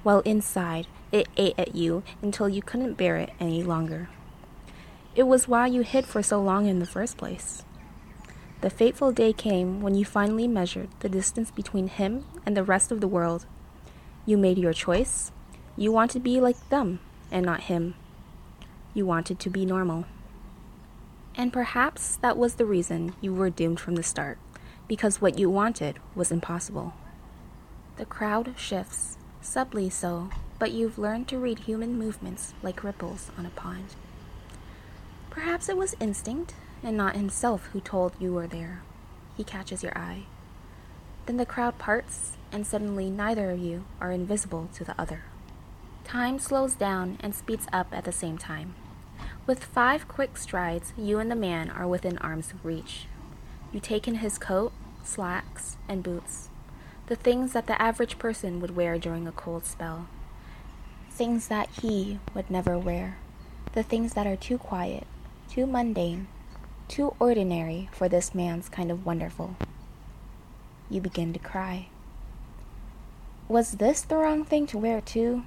while 0.04 0.20
inside 0.26 0.88
it 1.14 1.30
ate 1.38 1.58
at 1.58 1.76
you 1.76 2.04
until 2.22 2.50
you 2.50 2.62
couldn't 2.62 2.96
bear 2.96 3.16
it 3.16 3.32
any 3.40 3.64
longer. 3.64 4.10
It 5.16 5.24
was 5.28 5.48
why 5.48 5.68
you 5.68 5.84
hid 5.84 6.06
for 6.06 6.22
so 6.22 6.42
long 6.42 6.66
in 6.66 6.80
the 6.80 6.86
first 6.86 7.16
place. 7.16 7.64
The 8.62 8.70
fateful 8.72 9.12
day 9.12 9.34
came 9.34 9.82
when 9.82 9.94
you 9.94 10.04
finally 10.04 10.48
measured 10.48 10.90
the 11.02 11.10
distance 11.10 11.52
between 11.52 11.88
him 11.90 12.26
and 12.46 12.58
the 12.58 12.64
rest 12.64 12.92
of 12.92 13.02
the 13.02 13.08
world. 13.08 13.46
You 14.26 14.36
made 14.36 14.58
your 14.58 14.74
choice. 14.74 15.32
You 15.76 15.92
wanted 15.92 16.14
to 16.14 16.20
be 16.20 16.42
like 16.42 16.70
them 16.70 17.00
and 17.32 17.46
not 17.46 17.62
him. 17.62 17.94
You 18.96 19.06
wanted 19.06 19.40
to 19.40 19.50
be 19.52 19.64
normal. 19.64 20.06
And 21.36 21.54
perhaps 21.54 22.16
that 22.18 22.36
was 22.36 22.56
the 22.56 22.66
reason 22.66 23.14
you 23.22 23.32
were 23.32 23.52
doomed 23.52 23.80
from 23.80 23.94
the 23.94 24.02
start, 24.02 24.40
because 24.88 25.22
what 25.22 25.38
you 25.38 25.52
wanted 25.52 26.00
was 26.16 26.32
impossible. 26.32 26.94
The 27.98 28.06
crowd 28.06 28.56
shifts, 28.58 29.18
subtly 29.40 29.88
so, 29.92 30.30
but 30.58 30.72
you've 30.72 30.98
learned 30.98 31.28
to 31.28 31.38
read 31.38 31.60
human 31.60 31.96
movements 31.96 32.56
like 32.64 32.84
ripples 32.84 33.30
on 33.38 33.46
a 33.46 33.52
pond. 33.52 33.94
Perhaps 35.30 35.70
it 35.70 35.78
was 35.78 35.96
instinct, 36.00 36.56
and 36.84 36.98
not 36.98 37.16
himself 37.16 37.70
who 37.74 37.80
told 37.80 38.14
you 38.20 38.34
were 38.34 38.48
there. 38.48 38.82
He 39.36 39.44
catches 39.44 39.84
your 39.84 39.98
eye. 39.98 40.24
Then 41.26 41.38
the 41.38 41.46
crowd 41.46 41.78
parts, 41.78 42.38
and 42.52 42.66
suddenly 42.66 43.10
neither 43.10 43.52
of 43.52 43.60
you 43.60 43.86
are 44.00 44.12
invisible 44.12 44.70
to 44.74 44.84
the 44.84 45.00
other. 45.00 45.24
Time 46.04 46.40
slows 46.40 46.74
down 46.74 47.18
and 47.20 47.36
speeds 47.36 47.68
up 47.74 47.88
at 47.92 48.06
the 48.06 48.12
same 48.12 48.38
time. 48.38 48.76
With 49.46 49.64
five 49.64 50.08
quick 50.08 50.38
strides, 50.38 50.94
you 50.98 51.20
and 51.20 51.30
the 51.30 51.36
man 51.36 51.70
are 51.70 51.88
within 51.88 52.18
arm's 52.20 52.54
reach. 52.64 53.08
You 53.72 53.80
take 53.80 54.08
in 54.08 54.16
his 54.16 54.38
coat, 54.38 54.72
slacks, 55.04 55.78
and 55.90 56.04
boots, 56.04 56.50
the 57.08 57.16
things 57.16 57.54
that 57.54 57.68
the 57.68 57.82
average 57.82 58.20
person 58.20 58.60
would 58.60 58.76
wear 58.76 58.98
during 58.98 59.28
a 59.28 59.32
cold 59.32 59.66
spell. 59.66 60.08
Things 61.12 61.48
that 61.48 61.70
he 61.82 62.20
would 62.34 62.50
never 62.50 62.78
wear. 62.78 63.18
The 63.74 63.84
things 63.84 64.14
that 64.14 64.28
are 64.28 64.36
too 64.36 64.58
quiet, 64.58 65.06
too 65.50 65.66
mundane, 65.66 66.28
too 66.88 67.16
ordinary 67.20 67.90
for 67.92 68.08
this 68.08 68.34
man's 68.34 68.70
kind 68.70 68.92
of 68.92 69.06
wonderful. 69.06 69.56
You 70.90 71.02
begin 71.02 71.34
to 71.34 71.40
cry. 71.40 71.90
Was 73.48 73.74
this 73.74 74.02
the 74.02 74.18
wrong 74.18 74.44
thing 74.44 74.68
to 74.68 74.78
wear, 74.78 75.02
too? 75.02 75.44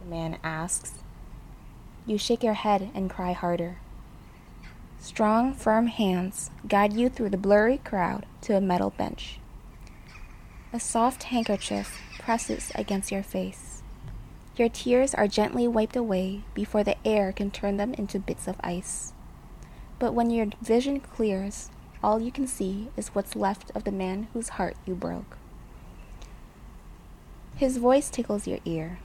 The 0.00 0.10
man 0.10 0.38
asks. 0.42 0.94
You 2.06 2.18
shake 2.18 2.42
your 2.42 2.54
head 2.54 2.90
and 2.94 3.10
cry 3.10 3.32
harder. 3.32 3.76
Strong, 5.00 5.54
firm 5.54 5.86
hands 5.86 6.50
guide 6.66 6.92
you 6.92 7.08
through 7.08 7.30
the 7.30 7.36
blurry 7.36 7.78
crowd 7.78 8.26
to 8.42 8.56
a 8.56 8.60
metal 8.60 8.90
bench. 8.90 9.38
A 10.72 10.80
soft 10.80 11.24
handkerchief 11.24 12.00
presses 12.18 12.72
against 12.74 13.12
your 13.12 13.22
face. 13.22 13.82
Your 14.56 14.68
tears 14.68 15.14
are 15.14 15.28
gently 15.28 15.68
wiped 15.68 15.96
away 15.96 16.42
before 16.54 16.82
the 16.82 16.96
air 17.06 17.32
can 17.32 17.50
turn 17.50 17.76
them 17.76 17.94
into 17.94 18.18
bits 18.18 18.48
of 18.48 18.56
ice. 18.62 19.12
But 19.98 20.14
when 20.14 20.30
your 20.30 20.46
vision 20.60 21.00
clears, 21.00 21.70
all 22.02 22.20
you 22.20 22.30
can 22.30 22.46
see 22.46 22.88
is 22.96 23.08
what's 23.08 23.36
left 23.36 23.70
of 23.74 23.84
the 23.84 23.92
man 23.92 24.28
whose 24.32 24.50
heart 24.50 24.76
you 24.86 24.94
broke. 24.94 25.38
His 27.56 27.78
voice 27.78 28.10
tickles 28.10 28.46
your 28.46 28.58
ear. 28.64 28.98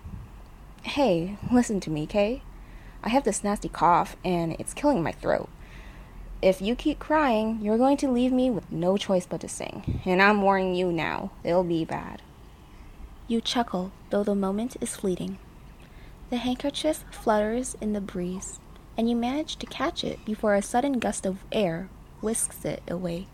Hey, 0.83 1.37
listen 1.51 1.79
to 1.81 1.89
me, 1.89 2.05
Kay. 2.05 2.41
I 3.03 3.09
have 3.09 3.23
this 3.23 3.43
nasty 3.43 3.69
cough 3.69 4.17
and 4.25 4.55
it's 4.59 4.73
killing 4.73 5.01
my 5.01 5.13
throat. 5.13 5.49
If 6.41 6.61
you 6.61 6.75
keep 6.75 6.99
crying, 6.99 7.59
you're 7.61 7.77
going 7.77 7.97
to 7.97 8.11
leave 8.11 8.31
me 8.31 8.49
with 8.49 8.71
no 8.71 8.97
choice 8.97 9.25
but 9.25 9.41
to 9.41 9.47
sing. 9.47 10.01
And 10.05 10.21
I'm 10.21 10.41
warning 10.41 10.75
you 10.75 10.91
now, 10.91 11.31
it'll 11.43 11.63
be 11.63 11.85
bad. 11.85 12.21
You 13.27 13.39
chuckle, 13.39 13.91
though 14.09 14.23
the 14.23 14.35
moment 14.35 14.75
is 14.81 14.95
fleeting. 14.95 15.37
The 16.29 16.37
handkerchief 16.37 17.05
flutters 17.11 17.77
in 17.79 17.93
the 17.93 18.01
breeze, 18.01 18.59
and 19.01 19.09
you 19.09 19.15
manage 19.15 19.55
to 19.55 19.65
catch 19.65 20.03
it 20.03 20.23
before 20.25 20.53
a 20.53 20.61
sudden 20.61 20.99
gust 20.99 21.25
of 21.25 21.43
air 21.51 21.89
whisks 22.21 22.63
it 22.63 22.83
away. 22.87 23.25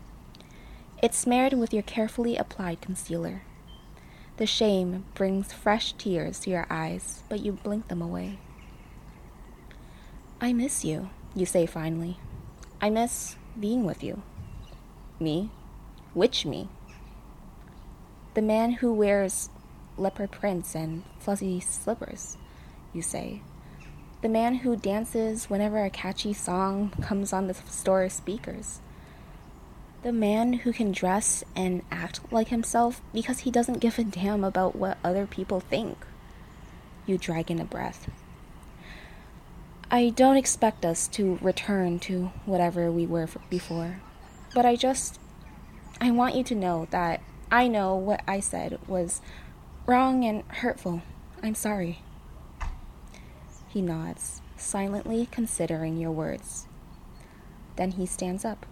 It's 1.02 1.18
smeared 1.18 1.52
with 1.52 1.74
your 1.74 1.82
carefully 1.82 2.38
applied 2.38 2.80
concealer. 2.80 3.42
The 4.38 4.46
shame 4.46 5.04
brings 5.12 5.52
fresh 5.52 5.92
tears 5.92 6.38
to 6.40 6.50
your 6.50 6.66
eyes, 6.70 7.22
but 7.28 7.40
you 7.40 7.52
blink 7.52 7.88
them 7.88 8.00
away. 8.00 8.38
I 10.40 10.54
miss 10.54 10.86
you, 10.86 11.10
you 11.34 11.44
say 11.44 11.66
finally. 11.66 12.16
I 12.80 12.88
miss 12.88 13.36
being 13.60 13.84
with 13.84 14.02
you. 14.02 14.22
Me? 15.20 15.50
Which 16.14 16.46
me? 16.46 16.70
The 18.32 18.40
man 18.40 18.72
who 18.72 18.94
wears 18.94 19.50
leopard 19.98 20.30
prints 20.30 20.74
and 20.74 21.02
fuzzy 21.18 21.60
slippers, 21.60 22.38
you 22.94 23.02
say. 23.02 23.42
The 24.20 24.28
man 24.28 24.56
who 24.56 24.74
dances 24.74 25.48
whenever 25.48 25.84
a 25.84 25.90
catchy 25.90 26.32
song 26.32 26.92
comes 27.00 27.32
on 27.32 27.46
the 27.46 27.54
store 27.54 28.08
speakers. 28.08 28.80
The 30.02 30.12
man 30.12 30.54
who 30.54 30.72
can 30.72 30.90
dress 30.90 31.44
and 31.54 31.82
act 31.92 32.20
like 32.32 32.48
himself 32.48 33.00
because 33.12 33.40
he 33.40 33.52
doesn't 33.52 33.78
give 33.78 33.96
a 33.96 34.02
damn 34.02 34.42
about 34.42 34.74
what 34.74 34.98
other 35.04 35.24
people 35.24 35.60
think. 35.60 35.98
You 37.06 37.16
drag 37.16 37.48
in 37.48 37.60
a 37.60 37.64
breath. 37.64 38.10
I 39.88 40.10
don't 40.10 40.36
expect 40.36 40.84
us 40.84 41.06
to 41.08 41.38
return 41.40 42.00
to 42.00 42.32
whatever 42.44 42.90
we 42.90 43.06
were 43.06 43.28
before, 43.48 44.00
but 44.52 44.66
I 44.66 44.74
just. 44.74 45.20
I 46.00 46.10
want 46.10 46.34
you 46.34 46.44
to 46.44 46.54
know 46.54 46.86
that 46.90 47.20
I 47.50 47.68
know 47.68 47.94
what 47.94 48.22
I 48.26 48.40
said 48.40 48.78
was 48.88 49.20
wrong 49.86 50.24
and 50.24 50.42
hurtful. 50.48 51.02
I'm 51.42 51.54
sorry. 51.54 52.00
He 53.68 53.82
nods, 53.82 54.42
silently 54.56 55.28
considering 55.30 55.96
your 55.96 56.10
words. 56.10 56.66
Then 57.76 57.92
he 57.92 58.06
stands 58.06 58.44
up. 58.44 58.66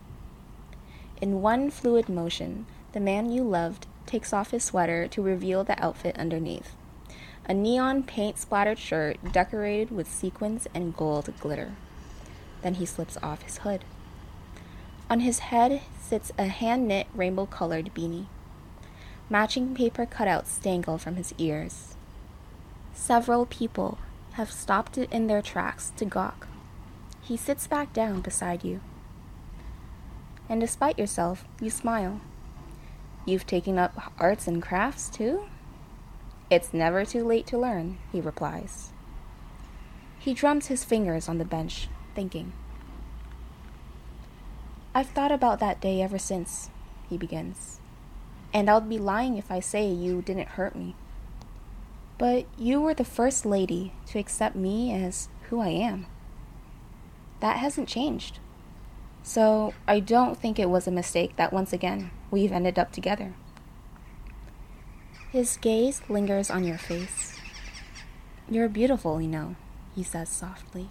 In 1.21 1.43
one 1.43 1.71
fluid 1.71 2.09
motion, 2.09 2.67
the 2.93 3.01
man 3.01 3.31
you 3.31 3.43
loved 3.43 3.87
takes 4.07 4.33
off 4.33 4.51
his 4.51 4.65
sweater 4.65 5.07
to 5.09 5.23
reveal 5.23 5.65
the 5.65 5.83
outfit 5.83 6.19
underneath 6.19 6.75
a 7.49 7.55
neon 7.55 8.03
paint 8.03 8.39
splattered 8.39 8.79
shirt 8.79 9.17
decorated 9.33 9.91
with 9.91 10.11
sequins 10.11 10.67
and 10.75 10.97
gold 10.97 11.33
glitter. 11.39 11.73
Then 12.63 12.75
he 12.75 12.87
slips 12.87 13.17
off 13.23 13.43
his 13.43 13.59
hood. 13.59 13.85
On 15.09 15.21
his 15.21 15.39
head 15.39 15.83
sits 16.01 16.33
a 16.37 16.47
hand 16.47 16.89
knit 16.89 17.07
rainbow 17.15 17.47
colored 17.47 17.93
beanie. 17.95 18.27
Matching 19.31 19.75
paper 19.75 20.07
cutouts 20.07 20.61
dangle 20.61 20.99
from 20.99 21.15
his 21.15 21.33
ears. 21.39 21.95
Several 22.93 23.47
people 23.47 23.99
have 24.37 24.53
stopped 24.53 24.99
it 24.99 25.11
in 25.11 25.29
their 25.29 25.41
tracks 25.41 25.93
to 25.97 26.05
gawk. 26.05 26.47
He 27.23 27.39
sits 27.39 27.67
back 27.67 27.95
down 27.95 28.21
beside 28.21 28.63
you. 28.63 28.83
And 30.47 30.61
despite 30.61 30.99
yourself, 30.99 31.47
you 31.59 31.71
smile. 31.71 32.21
You've 33.25 33.47
taken 33.47 33.79
up 33.79 34.13
arts 34.19 34.47
and 34.47 34.63
crafts 34.63 35.09
too? 35.09 35.47
It's 36.51 36.75
never 36.75 37.07
too 37.07 37.25
late 37.25 37.47
to 37.47 37.57
learn, 37.57 37.97
he 38.13 38.21
replies. 38.21 38.93
He 40.19 40.35
drums 40.35 40.67
his 40.67 40.85
fingers 40.85 41.31
on 41.31 41.39
the 41.39 41.47
bench, 41.47 41.89
thinking. 42.15 42.53
I've 44.95 45.09
thought 45.09 45.33
about 45.33 45.61
that 45.61 45.81
day 45.81 46.03
ever 46.03 46.19
since, 46.19 46.69
he 47.09 47.17
begins. 47.17 47.81
And 48.53 48.69
I'd 48.69 48.87
be 48.87 48.99
lying 48.99 49.39
if 49.39 49.51
I 49.51 49.61
say 49.61 49.89
you 49.91 50.21
didn't 50.21 50.49
hurt 50.49 50.77
me. 50.77 50.95
But 52.19 52.47
you 52.59 52.81
were 52.81 52.95
the 52.95 53.05
first 53.05 53.45
lady 53.45 53.93
to 54.07 54.19
accept 54.19 54.57
me 54.57 54.93
as 54.93 55.29
who 55.49 55.61
I 55.61 55.69
am. 55.69 56.07
That 57.41 57.59
hasn't 57.59 57.89
changed. 57.89 58.39
So 59.23 59.75
I 59.87 60.01
don't 60.01 60.39
think 60.39 60.59
it 60.59 60.71
was 60.71 60.87
a 60.87 60.93
mistake 60.93 61.37
that 61.37 61.53
once 61.53 61.73
again 61.73 62.11
we've 62.31 62.53
ended 62.53 62.79
up 62.79 62.93
together. 62.93 63.35
His 65.31 65.57
gaze 65.59 66.01
lingers 66.09 66.51
on 66.51 66.65
your 66.65 66.79
face. 66.79 67.39
You're 68.49 68.69
beautiful, 68.69 69.21
you 69.21 69.29
know, 69.29 69.57
he 69.95 70.03
says 70.03 70.29
softly. 70.29 70.89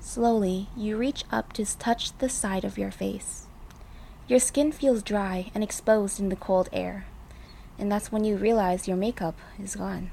Slowly, 0.00 0.68
you 0.76 0.96
reach 0.96 1.24
up 1.30 1.52
to 1.52 1.64
touch 1.64 2.16
the 2.18 2.28
side 2.28 2.64
of 2.64 2.78
your 2.78 2.90
face. 2.90 3.46
Your 4.26 4.38
skin 4.38 4.72
feels 4.72 5.02
dry 5.02 5.50
and 5.54 5.62
exposed 5.62 6.18
in 6.18 6.30
the 6.30 6.36
cold 6.36 6.68
air, 6.72 7.06
and 7.78 7.90
that's 7.90 8.12
when 8.12 8.24
you 8.24 8.36
realize 8.36 8.88
your 8.88 8.96
makeup 8.96 9.38
is 9.62 9.76
gone. 9.76 10.10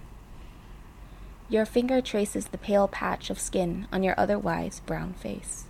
Your 1.50 1.66
finger 1.66 2.02
traces 2.02 2.48
the 2.48 2.58
pale 2.58 2.88
patch 2.88 3.30
of 3.30 3.40
skin 3.40 3.88
on 3.92 4.04
your 4.04 4.16
otherwise 4.18 4.80
brown 4.86 5.14
face. 5.14 5.66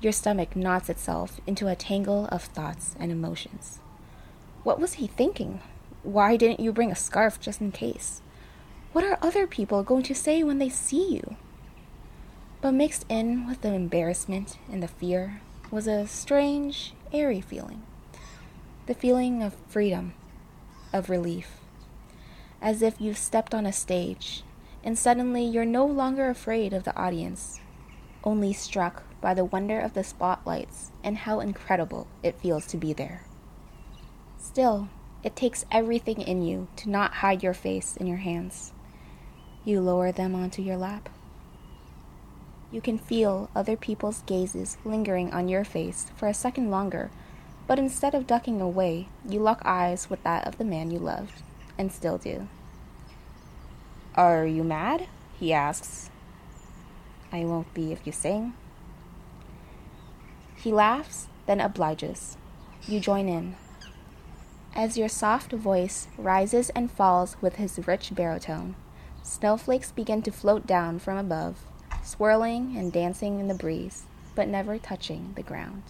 Your 0.00 0.12
stomach 0.12 0.54
knots 0.54 0.90
itself 0.90 1.40
into 1.46 1.68
a 1.68 1.76
tangle 1.76 2.26
of 2.26 2.42
thoughts 2.42 2.96
and 2.98 3.12
emotions. 3.12 3.78
What 4.62 4.80
was 4.80 4.94
he 4.94 5.06
thinking? 5.06 5.60
Why 6.02 6.36
didn't 6.36 6.60
you 6.60 6.72
bring 6.72 6.90
a 6.90 6.96
scarf 6.96 7.40
just 7.40 7.60
in 7.60 7.72
case? 7.72 8.20
What 8.92 9.04
are 9.04 9.18
other 9.22 9.46
people 9.46 9.82
going 9.82 10.02
to 10.04 10.14
say 10.14 10.42
when 10.42 10.58
they 10.58 10.68
see 10.68 11.14
you? 11.14 11.36
But 12.60 12.72
mixed 12.72 13.06
in 13.08 13.46
with 13.46 13.60
the 13.60 13.72
embarrassment 13.72 14.58
and 14.70 14.82
the 14.82 14.88
fear 14.88 15.40
was 15.70 15.86
a 15.86 16.06
strange, 16.06 16.92
airy 17.12 17.40
feeling. 17.40 17.82
The 18.86 18.94
feeling 18.94 19.42
of 19.42 19.54
freedom, 19.68 20.14
of 20.94 21.10
relief. 21.10 21.58
As 22.62 22.80
if 22.80 22.98
you've 22.98 23.18
stepped 23.18 23.52
on 23.52 23.66
a 23.66 23.72
stage 23.72 24.44
and 24.82 24.98
suddenly 24.98 25.44
you're 25.44 25.66
no 25.66 25.84
longer 25.84 26.30
afraid 26.30 26.72
of 26.72 26.84
the 26.84 26.96
audience, 26.96 27.60
only 28.22 28.52
struck 28.52 29.02
by 29.20 29.34
the 29.34 29.44
wonder 29.44 29.80
of 29.80 29.94
the 29.94 30.04
spotlights 30.04 30.90
and 31.02 31.18
how 31.18 31.40
incredible 31.40 32.06
it 32.22 32.40
feels 32.40 32.66
to 32.66 32.76
be 32.76 32.92
there. 32.92 33.24
Still, 34.38 34.88
it 35.22 35.34
takes 35.34 35.64
everything 35.72 36.20
in 36.20 36.42
you 36.42 36.68
to 36.76 36.90
not 36.90 37.14
hide 37.14 37.42
your 37.42 37.54
face 37.54 37.96
in 37.96 38.06
your 38.06 38.18
hands. 38.18 38.72
You 39.64 39.80
lower 39.80 40.12
them 40.12 40.34
onto 40.34 40.62
your 40.62 40.76
lap. 40.76 41.08
You 42.70 42.82
can 42.82 42.98
feel 42.98 43.48
other 43.54 43.76
people's 43.76 44.22
gazes 44.26 44.76
lingering 44.84 45.32
on 45.32 45.48
your 45.48 45.64
face 45.64 46.06
for 46.16 46.28
a 46.28 46.34
second 46.34 46.70
longer, 46.70 47.10
but 47.66 47.78
instead 47.78 48.14
of 48.14 48.26
ducking 48.26 48.60
away, 48.60 49.08
you 49.28 49.40
lock 49.40 49.62
eyes 49.64 50.10
with 50.10 50.22
that 50.22 50.46
of 50.46 50.58
the 50.58 50.64
man 50.64 50.90
you 50.90 50.98
loved, 50.98 51.42
and 51.78 51.92
still 51.92 52.18
do. 52.18 52.48
Are 54.14 54.46
you 54.46 54.62
mad? 54.62 55.08
he 55.38 55.52
asks. 55.52 56.10
I 57.32 57.44
won't 57.44 57.74
be 57.74 57.90
if 57.92 58.06
you 58.06 58.12
sing. 58.12 58.54
He 60.56 60.72
laughs, 60.72 61.26
then 61.46 61.60
obliges. 61.60 62.36
You 62.86 63.00
join 63.00 63.28
in. 63.28 63.56
As 64.74 64.96
your 64.96 65.08
soft 65.08 65.52
voice 65.52 66.08
rises 66.18 66.70
and 66.70 66.90
falls 66.90 67.36
with 67.40 67.56
his 67.56 67.86
rich 67.86 68.14
baritone, 68.14 68.76
snowflakes 69.22 69.90
begin 69.90 70.22
to 70.22 70.30
float 70.30 70.66
down 70.66 70.98
from 70.98 71.16
above, 71.16 71.64
swirling 72.02 72.76
and 72.76 72.92
dancing 72.92 73.40
in 73.40 73.48
the 73.48 73.54
breeze, 73.54 74.04
but 74.34 74.48
never 74.48 74.78
touching 74.78 75.32
the 75.36 75.42
ground. 75.42 75.82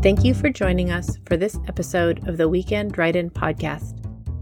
Thank 0.00 0.24
you 0.24 0.32
for 0.32 0.48
joining 0.48 0.92
us 0.92 1.18
for 1.26 1.36
this 1.36 1.58
episode 1.66 2.28
of 2.28 2.36
the 2.36 2.48
Weekend 2.48 2.96
Write 2.96 3.16
In 3.16 3.30
podcast. 3.30 3.96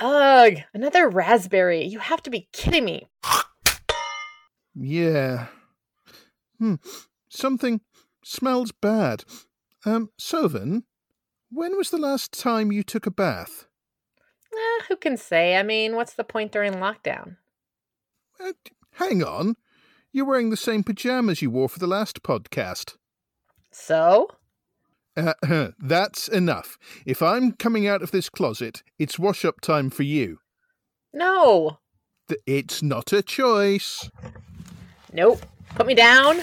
Ugh, 0.02 0.58
another 0.74 1.08
raspberry. 1.08 1.86
You 1.86 2.00
have 2.00 2.24
to 2.24 2.32
be 2.32 2.50
kidding 2.52 2.86
me. 2.86 3.08
Yeah. 4.74 5.48
Hmm. 6.58 6.76
Something 7.30 7.82
smells 8.24 8.72
bad. 8.72 9.24
Um, 9.86 10.10
Søvn, 10.20 10.84
when 11.52 11.78
was 11.78 11.92
the 11.92 11.98
last 11.98 12.38
time 12.38 12.72
you 12.72 12.82
took 12.82 13.06
a 13.06 13.12
bath? 13.12 13.68
Eh, 14.54 14.84
who 14.88 14.96
can 14.96 15.18
say? 15.18 15.56
I 15.56 15.64
mean, 15.64 15.96
what's 15.96 16.14
the 16.14 16.24
point 16.24 16.52
during 16.52 16.74
lockdown? 16.74 17.38
Uh, 18.44 18.54
hang 18.94 19.24
on. 19.24 19.56
You're 20.12 20.26
wearing 20.26 20.50
the 20.50 20.58
same 20.58 20.84
pajamas 20.84 21.42
you 21.42 21.52
wore 21.52 21.70
for 21.70 21.80
the 21.80 21.88
last 21.88 22.24
podcast. 22.24 22.96
So? 23.72 24.30
Uh, 25.22 25.68
that's 25.80 26.28
enough. 26.28 26.78
If 27.06 27.22
I'm 27.22 27.52
coming 27.52 27.88
out 27.88 28.02
of 28.02 28.12
this 28.12 28.30
closet, 28.30 28.82
it's 28.98 29.20
wash 29.20 29.46
up 29.46 29.62
time 29.62 29.90
for 29.90 30.04
you. 30.04 30.40
No. 31.14 31.78
It's 32.48 32.82
not 32.82 33.14
a 33.14 33.22
choice. 33.22 34.10
Nope. 35.14 35.46
Put 35.76 35.86
me 35.86 35.94
down. 35.94 36.42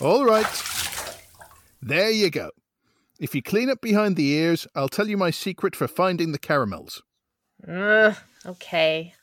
All 0.00 0.24
right. 0.24 0.46
There 1.80 2.10
you 2.10 2.30
go. 2.30 2.50
If 3.18 3.34
you 3.34 3.42
clean 3.42 3.70
up 3.70 3.80
behind 3.80 4.16
the 4.16 4.28
ears, 4.28 4.66
I'll 4.74 4.88
tell 4.88 5.08
you 5.08 5.16
my 5.16 5.30
secret 5.30 5.74
for 5.74 5.88
finding 5.88 6.32
the 6.32 6.38
caramels. 6.38 7.02
Ugh, 7.66 8.14
okay. 8.44 9.14